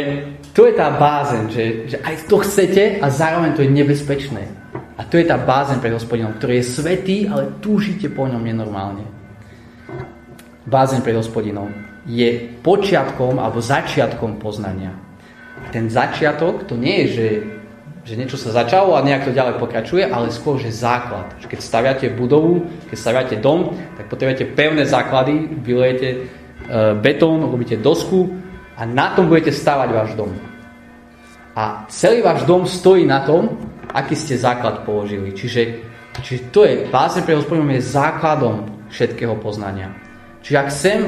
to 0.52 0.68
je 0.68 0.76
tá 0.76 0.92
bázen, 0.92 1.48
že, 1.48 1.88
že 1.88 1.96
aj 2.04 2.28
to 2.28 2.36
chcete 2.44 3.00
a 3.00 3.08
zároveň 3.08 3.56
to 3.56 3.64
je 3.64 3.72
nebezpečné. 3.72 4.44
A 5.00 5.08
to 5.08 5.16
je 5.16 5.24
tá 5.24 5.40
bázen 5.40 5.80
pred 5.80 5.96
hospodinom, 5.96 6.36
ktorý 6.36 6.60
je 6.60 6.68
svetý, 6.68 7.24
ale 7.24 7.56
túžite 7.64 8.12
po 8.12 8.28
ňom 8.28 8.44
nenormálne. 8.44 9.08
Bázen 10.68 11.00
pred 11.00 11.16
hospodinom 11.16 11.72
je 12.04 12.60
počiatkom 12.60 13.40
alebo 13.40 13.64
začiatkom 13.64 14.36
poznania. 14.36 14.92
Ten 15.72 15.88
začiatok 15.88 16.68
to 16.68 16.76
nie 16.76 17.08
je, 17.08 17.08
že 17.08 17.26
že 18.08 18.16
niečo 18.16 18.40
sa 18.40 18.56
začalo 18.56 18.96
a 18.96 19.04
nejak 19.04 19.28
to 19.28 19.36
ďalej 19.36 19.60
pokračuje, 19.60 20.08
ale 20.08 20.32
skôr, 20.32 20.56
že 20.56 20.72
základ. 20.72 21.28
Že 21.44 21.52
keď 21.52 21.60
staviate 21.60 22.06
budovu, 22.16 22.64
keď 22.88 22.96
staviate 22.96 23.36
dom, 23.36 23.76
tak 24.00 24.08
potrebujete 24.08 24.56
pevné 24.56 24.88
základy, 24.88 25.60
vylejete 25.60 26.08
e, 26.08 26.18
betón, 26.96 27.44
robíte 27.44 27.76
dosku 27.76 28.32
a 28.80 28.88
na 28.88 29.12
tom 29.12 29.28
budete 29.28 29.52
stavať 29.52 29.88
váš 29.92 30.10
dom. 30.16 30.32
A 31.52 31.84
celý 31.92 32.24
váš 32.24 32.48
dom 32.48 32.64
stojí 32.64 33.04
na 33.04 33.20
tom, 33.28 33.60
aký 33.92 34.16
ste 34.16 34.40
základ 34.40 34.88
položili. 34.88 35.36
Čiže, 35.36 35.84
čiže 36.24 36.48
to 36.48 36.64
je, 36.64 36.88
bázeň 36.88 37.28
pre 37.28 37.36
hospodinom 37.36 37.76
je 37.76 37.84
základom 37.84 38.56
všetkého 38.88 39.36
poznania. 39.36 39.92
Čiže 40.40 40.56
ak 40.56 40.68
chcem 40.72 41.00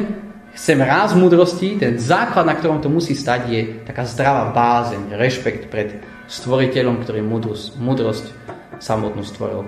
chcem 0.54 0.78
ráz 0.82 1.14
múdrosti, 1.14 1.78
ten 1.78 1.98
základ, 1.98 2.46
na 2.46 2.58
ktorom 2.58 2.82
to 2.82 2.90
musí 2.90 3.14
stať, 3.14 3.40
je 3.48 3.60
taká 3.86 4.02
zdravá 4.02 4.50
bázeň, 4.50 5.14
rešpekt 5.14 5.70
pred 5.70 6.02
stvoriteľom, 6.30 7.02
ktorý 7.02 7.20
múdrosť, 7.26 7.74
múdrosť 7.82 8.30
samotnú 8.78 9.26
stvoril. 9.26 9.66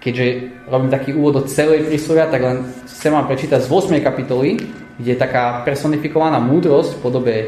Keďže 0.00 0.26
robím 0.68 0.90
taký 0.92 1.12
úvod 1.16 1.32
do 1.40 1.42
celej 1.48 1.88
príslovia, 1.88 2.28
tak 2.28 2.40
len 2.44 2.64
chcem 2.88 3.12
vám 3.12 3.28
prečítať 3.28 3.60
z 3.60 3.68
8. 3.68 4.00
kapitoly, 4.04 4.60
kde 5.00 5.20
taká 5.20 5.64
personifikovaná 5.64 6.40
múdrosť 6.40 6.96
v 6.96 7.00
podobe 7.00 7.34
e, 7.40 7.46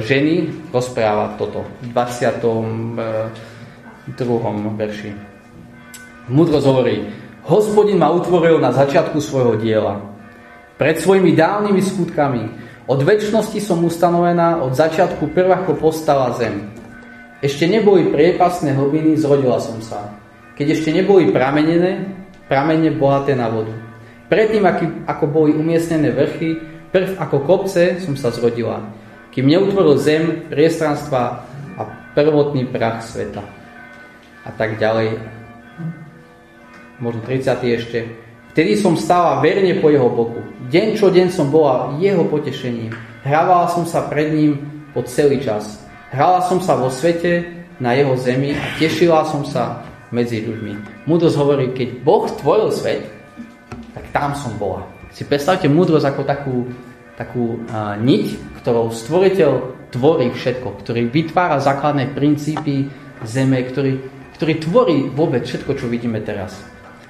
ženy 0.00 0.48
rozpráva 0.72 1.36
toto 1.36 1.64
v 1.84 1.92
22. 1.92 2.96
verši. 4.80 5.10
Múdrosť 6.28 6.66
hovorí, 6.68 7.04
hospodin 7.44 8.00
ma 8.00 8.08
utvoril 8.16 8.56
na 8.60 8.72
začiatku 8.72 9.20
svojho 9.20 9.60
diela 9.60 10.00
pred 10.74 10.98
svojimi 10.98 11.36
dávnymi 11.36 11.82
skutkami. 11.84 12.42
Od 12.84 13.00
väčšnosti 13.00 13.60
som 13.62 13.80
ustanovená, 13.84 14.60
od 14.60 14.76
začiatku 14.76 15.30
prvako 15.32 15.76
postala 15.78 16.32
zem. 16.36 16.73
Ešte 17.44 17.68
neboli 17.68 18.08
priepasné 18.08 18.72
hlbiny, 18.72 19.20
zrodila 19.20 19.60
som 19.60 19.76
sa. 19.84 20.16
Keď 20.56 20.80
ešte 20.80 20.96
neboli 20.96 21.28
pramenené, 21.28 22.08
pramene 22.48 22.88
bohaté 22.96 23.36
na 23.36 23.52
vodu. 23.52 23.76
Predtým, 24.32 24.64
ako 25.04 25.24
boli 25.28 25.52
umiestnené 25.52 26.08
vrchy, 26.08 26.56
prv 26.88 27.20
ako 27.20 27.44
kopce 27.44 28.00
som 28.00 28.16
sa 28.16 28.32
zrodila. 28.32 28.80
Kým 29.28 29.44
neutvoril 29.44 30.00
zem, 30.00 30.48
priestranstva 30.48 31.44
a 31.76 31.82
prvotný 32.16 32.64
prach 32.72 33.04
sveta. 33.04 33.44
A 34.48 34.50
tak 34.56 34.80
ďalej. 34.80 35.20
Možno 36.96 37.20
30. 37.28 37.60
ešte. 37.76 38.08
Vtedy 38.56 38.80
som 38.80 38.96
stála 38.96 39.44
verne 39.44 39.76
po 39.84 39.92
jeho 39.92 40.08
boku. 40.08 40.40
Deň 40.72 40.96
čo 40.96 41.12
deň 41.12 41.28
som 41.28 41.52
bola 41.52 41.92
jeho 42.00 42.24
potešením. 42.24 42.88
Hrávala 43.20 43.68
som 43.68 43.84
sa 43.84 44.08
pred 44.08 44.32
ním 44.32 44.64
po 44.96 45.04
celý 45.04 45.44
čas. 45.44 45.83
Hrala 46.14 46.46
som 46.46 46.62
sa 46.62 46.78
vo 46.78 46.86
svete, 46.86 47.64
na 47.82 47.94
jeho 47.94 48.14
zemi 48.14 48.54
a 48.54 48.64
tešila 48.78 49.26
som 49.26 49.42
sa 49.42 49.82
medzi 50.14 50.46
ľuďmi. 50.46 51.04
Múdrosť 51.10 51.36
hovorí, 51.38 51.74
keď 51.74 51.88
Boh 52.06 52.30
stvoril 52.30 52.70
svet, 52.70 53.02
tak 53.94 54.04
tam 54.14 54.30
som 54.38 54.54
bola. 54.54 54.86
Si 55.10 55.26
predstavte 55.26 55.66
múdrosť 55.66 56.06
ako 56.06 56.22
takú, 56.22 56.56
takú 57.18 57.44
uh, 57.66 57.98
niť, 57.98 58.58
ktorou 58.62 58.94
stvoriteľ 58.94 59.50
tvorí 59.90 60.30
všetko, 60.30 60.82
ktorý 60.82 61.10
vytvára 61.10 61.58
základné 61.58 62.14
princípy 62.14 62.90
zeme, 63.26 63.62
ktorý, 63.66 63.98
ktorý 64.38 64.52
tvorí 64.62 64.98
vôbec 65.10 65.42
všetko, 65.46 65.78
čo 65.78 65.90
vidíme 65.90 66.22
teraz 66.22 66.54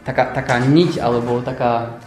taká, 0.05 0.33
taká 0.33 0.61
niť, 0.65 1.01
alebo 1.01 1.45
taká, 1.45 2.01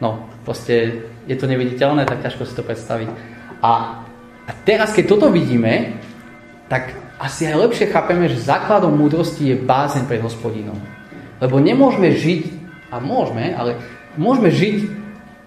no 0.00 0.28
proste 0.44 1.04
je 1.28 1.36
to 1.36 1.48
neviditeľné, 1.48 2.04
tak 2.08 2.24
ťažko 2.24 2.44
si 2.44 2.56
to 2.56 2.64
predstaviť. 2.64 3.08
A, 3.60 4.04
a 4.48 4.52
teraz, 4.64 4.96
keď 4.96 5.04
toto 5.16 5.28
vidíme, 5.28 6.00
tak 6.72 6.96
asi 7.20 7.44
aj 7.44 7.68
lepšie 7.68 7.92
chápeme, 7.92 8.32
že 8.32 8.40
základom 8.40 8.96
múdrosti 8.96 9.52
je 9.52 9.60
bázeň 9.60 10.08
pred 10.08 10.24
hospodinom. 10.24 10.80
Lebo 11.36 11.60
nemôžeme 11.60 12.16
žiť, 12.16 12.48
a 12.88 12.96
môžeme, 12.96 13.52
ale 13.52 13.76
môžeme 14.16 14.48
žiť 14.48 14.76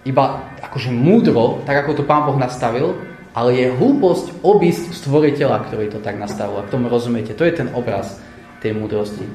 iba 0.06 0.46
akože 0.62 0.94
múdro, 0.94 1.66
tak 1.66 1.82
ako 1.82 1.98
to 1.98 2.04
Pán 2.06 2.30
Boh 2.30 2.38
nastavil, 2.38 2.94
ale 3.34 3.58
je 3.58 3.74
hlúposť 3.74 4.46
obísť 4.46 4.94
stvoriteľa, 5.02 5.66
ktorý 5.66 5.90
to 5.90 6.00
tak 6.06 6.22
nastavil. 6.22 6.62
A 6.62 6.66
k 6.70 6.78
tomu 6.78 6.94
rozumiete. 6.94 7.34
To 7.34 7.42
je 7.42 7.58
ten 7.58 7.74
obraz 7.74 8.22
tej 8.62 8.78
múdrosti. 8.78 9.26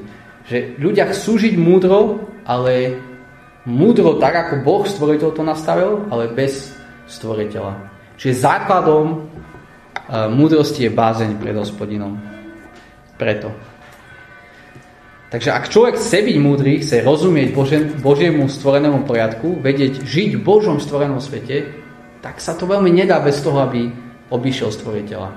Že 0.47 0.79
ľudia 0.79 1.11
chcú 1.11 1.37
žiť 1.43 1.59
múdro, 1.59 2.23
ale 2.47 3.03
múdro 3.67 4.15
tak, 4.15 4.47
ako 4.47 4.63
Boh 4.63 4.83
stvoriteľ 4.87 5.29
to 5.35 5.43
nastavil, 5.43 6.07
ale 6.07 6.31
bez 6.31 6.71
stvoriteľa. 7.11 7.75
Čiže 8.15 8.47
základom 8.47 9.27
múdrosti 10.09 10.87
je 10.87 10.91
bázeň 10.91 11.37
pred 11.37 11.53
hospodinom. 11.53 12.17
Preto. 13.19 13.53
Takže 15.31 15.49
ak 15.53 15.71
človek 15.71 15.95
chce 15.95 16.17
byť 16.27 16.37
múdry, 16.41 16.83
chce 16.83 17.05
rozumieť 17.05 17.55
Bože, 17.55 17.77
Božiemu 18.03 18.51
stvorenému 18.51 19.07
poriadku, 19.07 19.63
vedieť 19.63 20.03
žiť 20.03 20.39
v 20.39 20.43
Božom 20.43 20.81
stvorenom 20.81 21.23
svete, 21.23 21.71
tak 22.19 22.43
sa 22.43 22.57
to 22.57 22.67
veľmi 22.67 22.91
nedá 22.91 23.23
bez 23.23 23.39
toho, 23.39 23.63
aby 23.63 23.87
obišiel 24.27 24.75
stvoriteľa. 24.75 25.29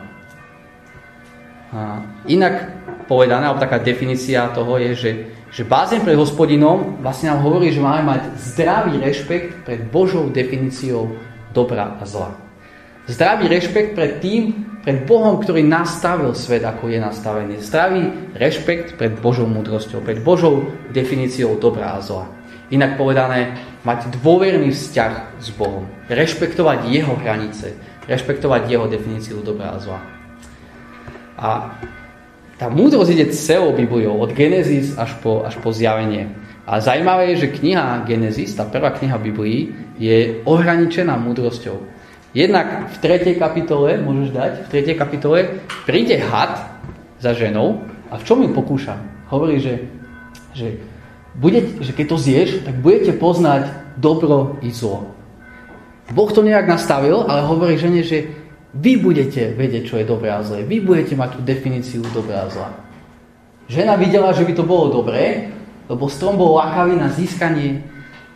A 1.74 1.80
inak 2.26 2.74
povedané, 3.06 3.46
alebo 3.46 3.62
taká 3.62 3.78
definícia 3.78 4.50
toho 4.50 4.78
je, 4.78 4.90
že 4.94 5.10
že 5.54 5.62
bázeň 5.62 6.02
pred 6.02 6.18
hospodinom 6.18 6.98
vlastne 6.98 7.30
nám 7.30 7.46
hovorí, 7.46 7.70
že 7.70 7.78
máme 7.78 8.02
mať 8.02 8.22
zdravý 8.42 8.98
rešpekt 8.98 9.62
pred 9.62 9.86
Božou 9.86 10.26
definíciou 10.26 11.14
dobra 11.54 11.94
a 11.94 12.02
zla. 12.02 12.43
Zdravý 13.04 13.52
rešpekt 13.52 13.92
pred 13.92 14.24
tým, 14.24 14.64
pred 14.80 15.04
Bohom, 15.04 15.36
ktorý 15.36 15.60
nastavil 15.60 16.32
svet, 16.32 16.64
ako 16.64 16.88
je 16.88 16.98
nastavený. 17.00 17.60
Zdravý 17.60 18.32
rešpekt 18.32 18.96
pred 18.96 19.12
Božou 19.20 19.44
múdrosťou, 19.44 20.00
pred 20.00 20.24
Božou 20.24 20.72
definíciou 20.88 21.60
dobra 21.60 21.96
a 21.96 22.00
zla. 22.00 22.32
Inak 22.72 22.96
povedané, 22.96 23.60
mať 23.84 24.08
dôverný 24.20 24.72
vzťah 24.72 25.36
s 25.36 25.52
Bohom. 25.52 25.84
Rešpektovať 26.08 26.88
jeho 26.88 27.12
hranice. 27.20 27.76
Rešpektovať 28.08 28.72
jeho 28.72 28.88
definíciu 28.88 29.44
dobra 29.44 29.76
a 29.76 29.78
zla. 29.80 30.00
A 31.36 31.76
tá 32.56 32.72
múdrosť 32.72 33.10
ide 33.12 33.26
celou 33.36 33.76
Bibliou, 33.76 34.16
od 34.16 34.32
Genesis 34.32 34.96
až 34.96 35.12
po, 35.20 35.44
až 35.44 35.60
po 35.60 35.76
zjavenie. 35.76 36.32
A 36.64 36.80
zaujímavé 36.80 37.36
je, 37.36 37.44
že 37.44 37.52
kniha 37.60 38.08
Genesis, 38.08 38.56
tá 38.56 38.64
prvá 38.64 38.96
kniha 38.96 39.20
Biblii, 39.20 39.76
je 40.00 40.40
ohraničená 40.48 41.20
múdrosťou. 41.20 42.03
Jednak 42.34 42.90
v 42.90 42.96
3. 42.98 43.38
kapitole, 43.38 43.94
môžeš 44.02 44.30
dať, 44.34 44.52
v 44.66 44.90
3. 44.90 44.98
kapitole 44.98 45.38
príde 45.86 46.18
had 46.18 46.66
za 47.22 47.30
ženou 47.30 47.86
a 48.10 48.18
v 48.18 48.26
čom 48.26 48.42
ju 48.42 48.50
pokúša? 48.50 48.98
Hovorí, 49.30 49.62
že, 49.62 49.86
že, 50.50 50.82
bude, 51.38 51.78
že 51.78 51.94
keď 51.94 52.06
to 52.10 52.18
zješ, 52.18 52.50
tak 52.66 52.74
budete 52.82 53.14
poznať 53.14 53.70
dobro 53.94 54.58
i 54.66 54.74
zlo. 54.74 55.14
Boh 56.10 56.26
to 56.26 56.42
nejak 56.42 56.66
nastavil, 56.66 57.22
ale 57.22 57.46
hovorí 57.46 57.78
žene, 57.78 58.02
že 58.02 58.26
vy 58.74 58.98
budete 58.98 59.54
vedieť, 59.54 59.82
čo 59.86 60.02
je 60.02 60.10
dobré 60.10 60.34
a 60.34 60.42
zlé. 60.42 60.66
Vy 60.66 60.82
budete 60.82 61.14
mať 61.14 61.38
tú 61.38 61.40
definíciu 61.46 62.02
dobré 62.10 62.34
a 62.34 62.50
zlá. 62.50 62.74
Žena 63.70 63.94
videla, 63.94 64.34
že 64.34 64.42
by 64.42 64.52
to 64.58 64.66
bolo 64.66 64.90
dobré, 64.90 65.54
lebo 65.86 66.10
strom 66.10 66.34
bol 66.34 66.58
lákavý 66.58 66.98
na 66.98 67.08
získanie 67.14 67.93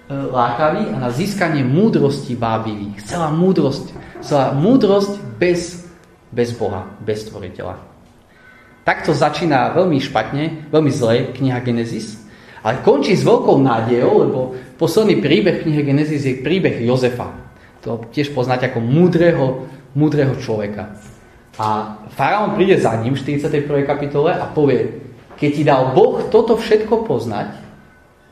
e, 0.09 0.17
lákavý 0.33 0.91
a 0.91 0.97
na 0.97 1.11
získanie 1.13 1.61
múdrosti 1.63 2.33
bábivý. 2.33 2.97
Chcela 3.05 3.29
múdrosť. 3.29 3.93
Chcela 4.25 4.57
múdrosť 4.57 5.21
bez, 5.37 5.87
bez 6.33 6.57
Boha, 6.57 6.89
bez 7.05 7.29
stvoriteľa. 7.29 7.77
Takto 8.83 9.13
začína 9.13 9.77
veľmi 9.77 10.01
špatne, 10.01 10.73
veľmi 10.73 10.91
zle 10.91 11.37
kniha 11.37 11.61
Genesis, 11.61 12.17
ale 12.65 12.81
končí 12.81 13.13
s 13.13 13.23
veľkou 13.23 13.61
nádejou, 13.61 14.15
lebo 14.25 14.41
posledný 14.81 15.21
príbeh 15.21 15.63
knihy 15.63 15.85
Genesis 15.85 16.25
je 16.25 16.41
príbeh 16.41 16.81
Jozefa. 16.83 17.29
To 17.85 18.09
tiež 18.11 18.33
poznáte 18.33 18.67
ako 18.67 18.81
múdreho 18.81 19.69
múdreho 19.99 20.39
človeka. 20.39 20.95
A 21.59 21.99
faraón 22.15 22.55
príde 22.55 22.79
za 22.79 22.95
ním 23.03 23.19
v 23.19 23.23
41. 23.41 23.83
kapitole 23.83 24.31
a 24.31 24.47
povie, 24.47 25.03
keď 25.35 25.51
ti 25.51 25.63
dal 25.67 25.91
Boh 25.91 26.23
toto 26.31 26.55
všetko 26.55 27.03
poznať, 27.03 27.68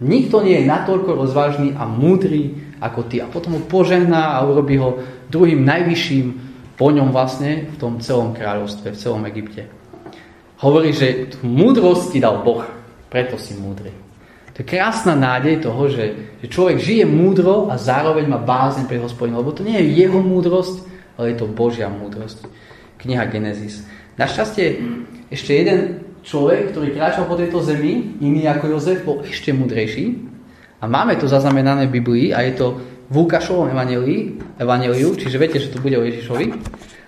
nikto 0.01 0.45
nie 0.45 0.61
je 0.61 0.69
natoľko 0.69 1.17
rozvážny 1.17 1.73
a 1.77 1.89
múdry 1.89 2.53
ako 2.81 3.09
ty. 3.09 3.25
A 3.25 3.31
potom 3.31 3.57
ho 3.57 3.63
požehná 3.65 4.37
a 4.37 4.45
urobí 4.45 4.77
ho 4.77 5.01
druhým 5.33 5.65
najvyšším 5.65 6.27
po 6.77 6.93
ňom 6.93 7.09
vlastne 7.13 7.73
v 7.73 7.77
tom 7.81 7.99
celom 8.05 8.37
kráľovstve, 8.37 8.93
v 8.93 9.01
celom 9.01 9.25
Egypte. 9.25 9.65
Hovorí, 10.61 10.93
že 10.93 11.33
tú 11.33 11.45
múdrosť 11.45 12.17
ti 12.17 12.19
dal 12.21 12.45
Boh, 12.45 12.65
preto 13.09 13.37
si 13.41 13.57
múdry. 13.57 13.93
To 14.57 14.65
je 14.65 14.73
krásna 14.73 15.13
nádej 15.13 15.69
toho, 15.69 15.85
že, 15.93 16.37
že 16.41 16.47
človek 16.49 16.81
žije 16.81 17.05
múdro 17.05 17.69
a 17.69 17.77
zároveň 17.77 18.25
má 18.25 18.41
bázeň 18.41 18.89
pre 18.89 18.97
hospodinom, 18.97 19.45
lebo 19.45 19.53
to 19.53 19.61
nie 19.61 19.77
je 19.77 20.01
jeho 20.01 20.17
múdrosť, 20.17 20.81
ale 21.21 21.33
je 21.33 21.37
to 21.37 21.53
Božia 21.53 21.93
múdrosť. 21.93 22.49
Kniha 22.97 23.29
Genesis. 23.29 23.85
Našťastie 24.17 24.81
ešte 25.29 25.53
jeden 25.53 26.06
človek, 26.27 26.75
ktorý 26.75 26.91
kráčal 26.91 27.31
po 27.31 27.39
tejto 27.39 27.63
zemi, 27.63 28.19
iný 28.19 28.51
ako 28.51 28.75
Jozef, 28.75 29.07
bol 29.07 29.23
ešte 29.23 29.55
múdrejší. 29.55 30.27
A 30.83 30.91
máme 30.91 31.17
to 31.17 31.31
zaznamenané 31.31 31.87
v 31.87 32.03
Biblii 32.03 32.35
a 32.35 32.43
je 32.45 32.53
to 32.59 32.67
v 33.07 33.15
Lukášovom 33.23 33.71
evaneliu, 34.59 35.15
čiže 35.15 35.39
viete, 35.39 35.63
že 35.63 35.71
to 35.71 35.79
bude 35.79 35.95
o 35.95 36.03
Ježišovi. 36.03 36.47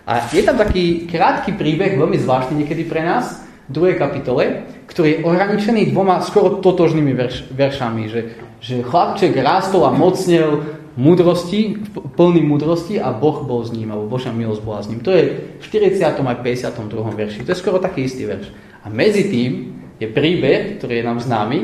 A 0.09 0.25
je 0.31 0.41
tam 0.47 0.57
taký 0.57 1.05
krátky 1.11 1.59
príbeh, 1.59 1.99
veľmi 1.99 2.17
zvláštny 2.17 2.65
niekedy 2.65 2.87
pre 2.87 3.03
nás, 3.05 3.45
v 3.69 3.77
druhej 3.77 4.01
kapitole, 4.01 4.65
ktorý 4.89 5.09
je 5.13 5.23
ohraničený 5.29 5.93
dvoma 5.93 6.25
skoro 6.25 6.65
totožnými 6.65 7.13
verš, 7.13 7.53
veršami, 7.53 8.09
že, 8.09 8.21
že 8.65 8.81
chlapček 8.81 9.37
rástol 9.37 9.85
a 9.85 9.93
mocnel, 9.93 10.65
múdrosti, 10.97 11.79
plný 12.17 12.43
múdrosti 12.43 12.97
a 12.97 13.13
Boh 13.13 13.45
bol 13.45 13.63
s 13.63 13.71
ním, 13.71 13.93
alebo 13.93 14.09
Božia 14.09 14.33
milosť 14.33 14.63
bola 14.65 14.81
s 14.81 14.89
ním. 14.89 15.05
To 15.05 15.13
je 15.13 15.53
v 15.61 15.63
40. 15.63 16.01
aj 16.01 16.39
52. 16.41 16.91
verši. 17.13 17.45
To 17.45 17.53
je 17.53 17.61
skoro 17.61 17.79
taký 17.79 18.09
istý 18.09 18.25
verš. 18.25 18.51
A 18.89 18.91
medzi 18.91 19.29
tým 19.29 19.77
je 20.01 20.09
príbeh, 20.09 20.81
ktorý 20.81 21.05
je 21.05 21.05
nám 21.05 21.21
známy, 21.21 21.59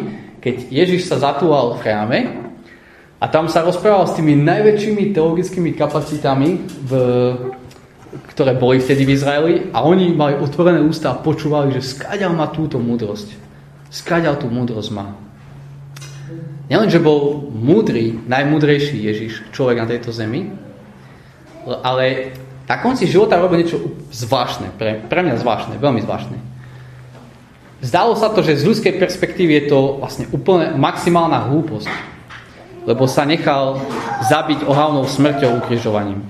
keď 0.44 0.68
Ježiš 0.68 1.08
sa 1.08 1.16
zatúval 1.16 1.72
v 1.72 1.80
chráme 1.80 2.18
a 3.16 3.24
tam 3.32 3.48
sa 3.48 3.64
rozprával 3.64 4.04
s 4.04 4.20
tými 4.20 4.36
najväčšími 4.44 5.16
teologickými 5.16 5.72
kapacitami, 5.72 6.60
v, 6.84 6.92
ktoré 8.28 8.52
boli 8.60 8.76
vtedy 8.76 9.08
v 9.08 9.14
Izraeli 9.16 9.54
a 9.72 9.80
oni 9.88 10.12
mali 10.12 10.36
otvorené 10.36 10.84
ústa 10.84 11.16
a 11.16 11.20
počúvali, 11.24 11.72
že 11.80 11.96
skáďal 11.96 12.36
má 12.36 12.52
túto 12.52 12.76
múdrosť. 12.76 13.32
Skáďal 13.88 14.36
tú 14.36 14.52
múdrosť 14.52 14.92
má. 14.92 15.16
Nielen, 16.68 16.92
že 16.92 17.00
bol 17.00 17.48
múdry, 17.48 18.20
najmúdrejší 18.28 19.00
Ježiš, 19.00 19.48
človek 19.56 19.80
na 19.80 19.88
tejto 19.88 20.12
zemi, 20.12 20.52
ale 21.64 22.36
na 22.68 22.76
konci 22.84 23.08
života 23.08 23.40
robil 23.40 23.64
niečo 23.64 23.80
zvláštne, 24.12 24.76
pre, 24.76 25.00
pre 25.00 25.24
mňa 25.24 25.40
zvláštne, 25.40 25.80
veľmi 25.80 26.04
zvláštne. 26.04 26.53
Zdalo 27.84 28.16
sa 28.16 28.32
to, 28.32 28.40
že 28.40 28.64
z 28.64 28.66
ľudskej 28.72 28.96
perspektívy 28.96 29.52
je 29.60 29.64
to 29.68 30.00
vlastne 30.00 30.24
úplne 30.32 30.72
maximálna 30.80 31.52
hlúposť 31.52 32.14
lebo 32.84 33.08
sa 33.08 33.24
nechal 33.24 33.80
zabiť 34.28 34.64
ohavnou 34.68 35.08
smrťou 35.08 35.64
ukrižovaním. 35.64 36.20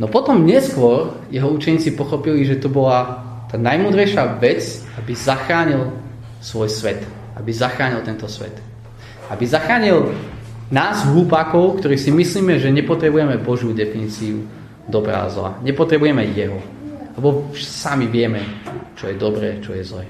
No 0.00 0.08
potom 0.08 0.46
neskôr 0.46 1.12
jeho 1.28 1.50
učeníci 1.50 1.92
pochopili, 1.92 2.46
že 2.46 2.56
to 2.56 2.72
bola 2.72 3.20
tá 3.50 3.60
najmudrejšia 3.60 4.40
vec, 4.40 4.80
aby 4.96 5.12
zachránil 5.12 5.92
svoj 6.40 6.70
svet. 6.72 7.04
Aby 7.36 7.52
zachránil 7.52 8.00
tento 8.06 8.24
svet. 8.30 8.54
Aby 9.28 9.44
zachránil 9.44 10.14
nás, 10.70 11.04
hlupákov, 11.04 11.82
ktorí 11.82 11.98
si 11.98 12.14
myslíme, 12.14 12.56
že 12.62 12.72
nepotrebujeme 12.72 13.42
Božiu 13.42 13.74
definíciu 13.74 14.46
dobrá 14.86 15.26
zla. 15.28 15.58
Nepotrebujeme 15.66 16.30
jeho. 16.32 16.62
Lebo 17.18 17.50
sami 17.58 18.06
vieme, 18.06 18.42
čo 18.94 19.10
je 19.10 19.16
dobré, 19.18 19.58
čo 19.64 19.74
je 19.74 19.82
zlé. 19.82 20.06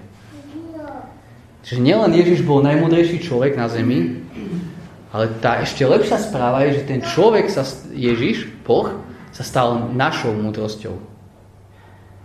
Čiže 1.65 1.81
nielen 1.81 2.13
Ježiš 2.17 2.43
bol 2.45 2.65
najmudrejší 2.65 3.21
človek 3.21 3.57
na 3.57 3.69
zemi, 3.69 4.25
ale 5.11 5.29
tá 5.43 5.61
ešte 5.61 5.85
lepšia 5.85 6.23
správa 6.23 6.65
je, 6.69 6.81
že 6.81 6.89
ten 6.89 7.01
človek, 7.03 7.51
sa, 7.51 7.67
Ježiš, 7.93 8.49
Boh, 8.63 8.95
sa 9.35 9.43
stal 9.43 9.91
našou 9.93 10.35
múdrosťou. 10.35 10.95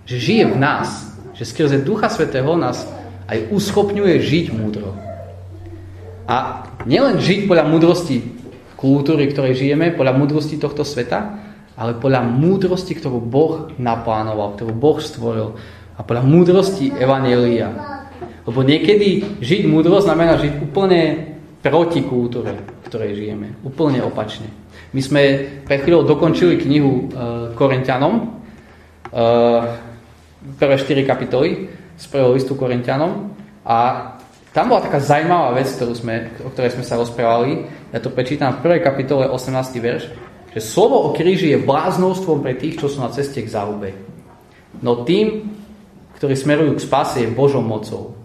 Že 0.05 0.15
žije 0.21 0.45
v 0.53 0.57
nás. 0.57 0.89
Že 1.35 1.43
skrze 1.45 1.77
Ducha 1.83 2.07
Svetého 2.07 2.55
nás 2.55 2.85
aj 3.25 3.49
uschopňuje 3.51 4.21
žiť 4.21 4.45
múdro. 4.53 4.93
A 6.25 6.65
nielen 6.85 7.21
žiť 7.21 7.49
podľa 7.49 7.65
múdrosti 7.69 8.21
kultúry, 8.77 9.29
ktorej 9.33 9.57
žijeme, 9.57 9.93
podľa 9.93 10.13
múdrosti 10.17 10.61
tohto 10.61 10.85
sveta, 10.85 11.44
ale 11.75 11.99
podľa 11.99 12.23
múdrosti, 12.23 12.95
ktorú 12.95 13.19
Boh 13.19 13.71
naplánoval, 13.75 14.55
ktorú 14.55 14.71
Boh 14.71 14.97
stvoril 15.03 15.59
a 15.95 16.01
podľa 16.03 16.23
múdrosti 16.23 16.91
Evanielia. 16.95 17.71
Lebo 18.47 18.63
niekedy 18.63 19.39
žiť 19.43 19.67
múdro 19.67 19.99
znamená 19.99 20.39
žiť 20.39 20.53
úplne 20.63 21.33
proti 21.59 22.05
kultúre, 22.05 22.53
v 22.61 22.85
ktorej 22.87 23.17
žijeme. 23.17 23.57
Úplne 23.65 24.05
opačne. 24.05 24.47
My 24.93 25.01
sme 25.01 25.21
pred 25.65 25.81
chvíľou 25.81 26.05
dokončili 26.05 26.61
knihu 26.61 27.09
uh, 27.09 27.51
Korintianom, 27.57 28.13
uh, 29.11 29.65
prvé 30.61 30.75
4 30.77 31.09
kapitoly 31.09 31.49
z 31.97 32.03
prvého 32.05 32.37
listu 32.37 32.53
Korintianom 32.53 33.33
a 33.65 34.11
tam 34.53 34.71
bola 34.71 34.87
taká 34.87 35.03
zaujímavá 35.03 35.51
vec, 35.57 35.67
ktorú 35.67 35.91
sme, 35.91 36.31
o 36.39 36.53
ktorej 36.53 36.79
sme 36.79 36.87
sa 36.87 36.95
rozprávali. 36.95 37.67
Ja 37.91 37.99
to 37.99 38.07
prečítam 38.07 38.55
v 38.55 38.63
prvej 38.63 38.81
kapitole 38.87 39.27
18. 39.27 39.51
verš, 39.83 40.03
že 40.55 40.63
slovo 40.63 41.03
o 41.03 41.09
kríži 41.11 41.51
je 41.51 41.59
bláznostvom 41.59 42.39
pre 42.39 42.55
tých, 42.55 42.79
čo 42.79 42.87
sú 42.87 43.03
na 43.03 43.11
ceste 43.11 43.43
k 43.43 43.51
záhube. 43.51 43.91
No 44.79 45.03
tým, 45.03 45.51
ktorí 46.15 46.31
smerujú 46.31 46.79
k 46.79 46.85
spase, 46.87 47.27
je 47.27 47.35
Božou 47.35 47.59
mocou. 47.59 48.15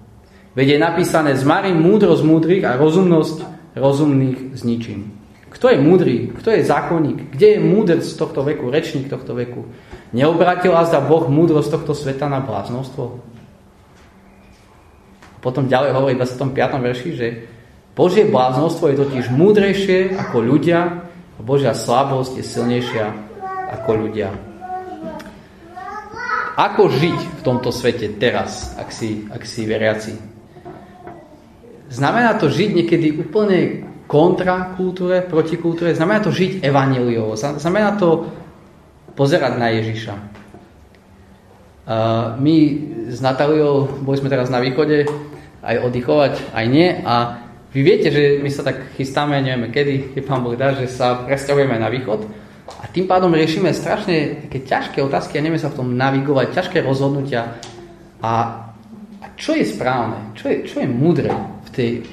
Veď 0.54 0.78
je 0.78 0.78
napísané, 0.78 1.34
zmarím 1.34 1.82
múdrosť 1.82 2.22
múdrych 2.22 2.62
a 2.62 2.78
rozumnosť 2.78 3.42
rozumných 3.74 4.54
zničím. 4.54 5.10
Kto 5.50 5.74
je 5.74 5.78
múdry? 5.82 6.30
Kto 6.30 6.54
je 6.54 6.62
zákonník? 6.62 7.34
Kde 7.34 7.58
je 7.58 7.58
múdr 7.58 7.98
z 7.98 8.14
tohto 8.14 8.46
veku, 8.46 8.70
rečník 8.70 9.10
tohto 9.10 9.34
veku? 9.34 9.66
Neobratil 10.14 10.70
azda 10.70 11.02
Boh 11.02 11.26
múdrosť 11.26 11.74
tohto 11.74 11.98
sveta 11.98 12.30
na 12.30 12.38
bláznostvo? 12.38 13.18
Potom 15.42 15.66
ďalej 15.66 15.90
hovorí 15.98 16.14
v 16.14 16.22
25. 16.22 16.54
verši, 16.78 17.10
že 17.18 17.26
Božie 17.98 18.30
bláznostvo 18.30 18.94
je 18.94 18.96
totiž 19.02 19.34
múdrejšie 19.34 20.14
ako 20.14 20.38
ľudia 20.38 21.09
Božia 21.40 21.72
slabosť 21.72 22.38
je 22.38 22.44
silnejšia 22.44 23.06
ako 23.80 23.90
ľudia. 24.06 24.30
Ako 26.60 26.92
žiť 26.92 27.18
v 27.18 27.40
tomto 27.40 27.72
svete 27.72 28.20
teraz, 28.20 28.76
ak 28.76 28.92
si, 28.92 29.24
ak 29.32 29.42
si 29.48 29.64
veriaci? 29.64 30.12
Znamená 31.88 32.36
to 32.36 32.52
žiť 32.52 32.70
niekedy 32.76 33.16
úplne 33.16 33.88
kontra 34.04 34.76
kultúre, 34.76 35.24
proti 35.24 35.56
kultúre. 35.56 35.96
Znamená 35.96 36.20
to 36.20 36.34
žiť 36.34 36.60
evaneliovo. 36.60 37.34
Znamená 37.34 37.96
to 37.96 38.28
pozerať 39.16 39.52
na 39.56 39.72
Ježiša. 39.72 40.14
My 42.38 42.56
s 43.10 43.18
Natáliou 43.18 43.90
boli 44.04 44.20
sme 44.20 44.30
teraz 44.30 44.52
na 44.52 44.62
východe 44.62 45.08
aj 45.64 45.76
oddychovať, 45.82 46.54
aj 46.54 46.64
nie. 46.70 46.94
A 47.02 47.42
vy 47.70 47.80
viete, 47.80 48.08
že 48.10 48.42
my 48.42 48.50
sa 48.50 48.66
tak 48.66 48.98
chystáme, 48.98 49.38
nevieme 49.38 49.70
kedy, 49.70 50.16
keď 50.16 50.22
pán 50.26 50.42
Boh 50.42 50.58
dá, 50.58 50.74
že 50.74 50.90
sa 50.90 51.26
presťahujeme 51.26 51.76
na 51.78 51.88
východ. 51.88 52.26
A 52.80 52.86
tým 52.90 53.06
pádom 53.06 53.34
riešime 53.34 53.74
strašne 53.74 54.46
také 54.46 54.62
ťažké 54.62 54.98
otázky 55.02 55.38
a 55.38 55.42
nevieme 55.42 55.62
sa 55.62 55.70
v 55.70 55.78
tom 55.82 55.94
navigovať, 55.94 56.54
ťažké 56.54 56.82
rozhodnutia. 56.82 57.58
A, 58.22 58.32
a 59.22 59.26
čo 59.34 59.54
je 59.54 59.66
správne? 59.66 60.34
Čo 60.38 60.44
je, 60.50 60.56
čo 60.66 60.76
je 60.82 60.88
múdre? 60.90 61.30
tej, 61.70 62.04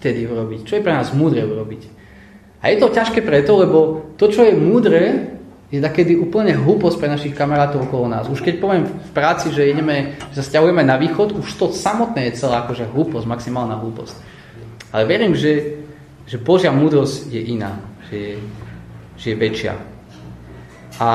vtedy 0.00 0.26
urobiť. 0.26 0.60
Čo 0.66 0.74
je 0.80 0.84
pre 0.84 0.92
nás 0.96 1.12
múdre 1.14 1.44
urobiť. 1.44 1.82
A 2.64 2.72
je 2.72 2.80
to 2.80 2.88
ťažké 2.92 3.20
preto, 3.20 3.60
lebo 3.60 4.10
to, 4.16 4.32
čo 4.32 4.48
je 4.48 4.56
múdre, 4.56 5.30
je 5.68 5.80
takedy 5.80 6.16
úplne 6.16 6.56
hlúposť 6.56 6.96
pre 6.96 7.12
našich 7.12 7.34
kamarátov 7.36 7.88
okolo 7.88 8.08
nás. 8.08 8.30
Už 8.30 8.40
keď 8.40 8.54
poviem 8.62 8.84
v 8.88 9.10
práci, 9.12 9.52
že 9.52 9.68
ideme, 9.68 10.16
že 10.32 10.40
sa 10.40 10.44
stiahujeme 10.48 10.80
na 10.80 10.96
východ, 10.96 11.36
už 11.36 11.48
to 11.60 11.66
samotné 11.74 12.30
je 12.30 12.40
celá 12.40 12.64
akože 12.64 12.88
hlúposť, 12.94 13.26
maximálna 13.26 13.76
hlúposť. 13.80 14.33
Ale 14.94 15.10
verím, 15.10 15.34
že, 15.34 15.82
že 16.22 16.38
Božia 16.38 16.70
múdrosť 16.70 17.26
je 17.34 17.42
iná, 17.50 17.82
že 18.06 18.38
že 19.16 19.34
je 19.34 19.36
väčšia. 19.38 19.74
A 20.98 21.08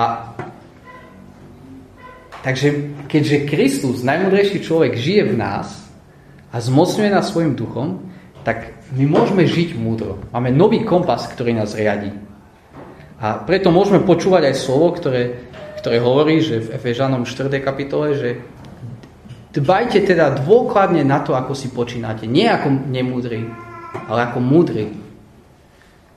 takže 2.43 2.95
keďže 3.07 3.47
Kristus, 3.47 4.03
najmudrejší 4.03 4.63
človek, 4.63 4.95
žije 4.95 5.23
v 5.29 5.35
nás, 5.39 5.67
a 6.49 6.57
zmocňuje 6.57 7.13
nás 7.13 7.29
svojim 7.29 7.53
duchom, 7.53 8.09
tak 8.41 8.73
my 8.97 9.05
môžeme 9.05 9.45
žiť 9.45 9.77
múdro. 9.77 10.17
Máme 10.33 10.49
nový 10.49 10.81
kompas, 10.81 11.29
ktorý 11.29 11.53
nás 11.53 11.77
riadi. 11.77 12.09
A 13.21 13.37
preto 13.37 13.69
môžeme 13.69 14.01
počúvať 14.01 14.49
aj 14.49 14.55
slovo, 14.57 14.89
ktoré, 14.97 15.45
ktoré 15.77 16.01
hovorí, 16.01 16.41
že 16.41 16.65
v 16.65 16.73
Efežanom 16.73 17.29
4. 17.29 17.61
kapitole, 17.61 18.17
že 18.17 18.29
dbajte 19.53 20.09
teda 20.09 20.41
dôkladne 20.41 21.05
na 21.05 21.21
to, 21.21 21.37
ako 21.37 21.53
si 21.53 21.69
počínate. 21.69 22.25
Nie 22.25 22.49
ako 22.57 22.89
nemúdry, 22.89 23.45
ale 24.09 24.33
ako 24.33 24.41
múdry. 24.41 24.89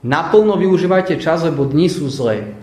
Naplno 0.03 0.57
využívajte 0.57 1.21
čas, 1.21 1.45
lebo 1.45 1.69
dni 1.69 1.87
sú 1.87 2.09
zlé. 2.09 2.57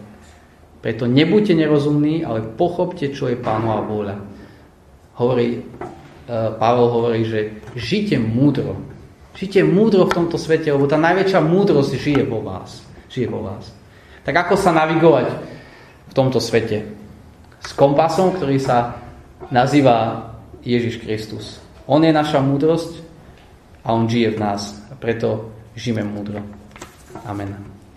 Preto 0.83 1.07
nebuďte 1.07 1.55
nerozumní, 1.55 2.27
ale 2.27 2.43
pochopte, 2.43 3.09
čo 3.15 3.31
je 3.31 3.39
pánova 3.39 3.87
vôľa. 3.87 4.17
Hovorí 5.17 5.65
Eh, 6.31 6.55
Pavel 6.63 6.87
hovorí, 6.87 7.27
že 7.27 7.59
žite 7.75 8.15
múdro. 8.15 8.79
Žite 9.35 9.67
múdro 9.67 10.07
v 10.07 10.15
tomto 10.15 10.39
svete, 10.39 10.71
lebo 10.71 10.87
tá 10.87 10.95
najväčšia 10.95 11.43
múdrosť 11.43 11.99
žije 11.99 12.23
vo 12.23 12.39
vás. 12.39 12.87
Žije 13.11 13.27
vo 13.27 13.43
vás. 13.43 13.67
Tak 14.23 14.47
ako 14.47 14.55
sa 14.55 14.71
navigovať 14.71 15.27
v 16.07 16.13
tomto 16.15 16.39
svete? 16.39 16.87
S 17.67 17.75
kompasom, 17.75 18.39
ktorý 18.39 18.63
sa 18.63 19.03
nazýva 19.51 20.31
Ježiš 20.63 21.03
Kristus. 21.03 21.59
On 21.91 21.99
je 21.99 22.15
naša 22.15 22.39
múdrosť 22.39 23.03
a 23.85 23.93
on 23.93 24.09
žije 24.09 24.31
v 24.31 24.39
nás. 24.39 24.83
A 24.91 24.95
preto 24.95 25.53
žijeme 25.77 26.05
múdro. 26.05 26.43
Amen. 27.25 27.70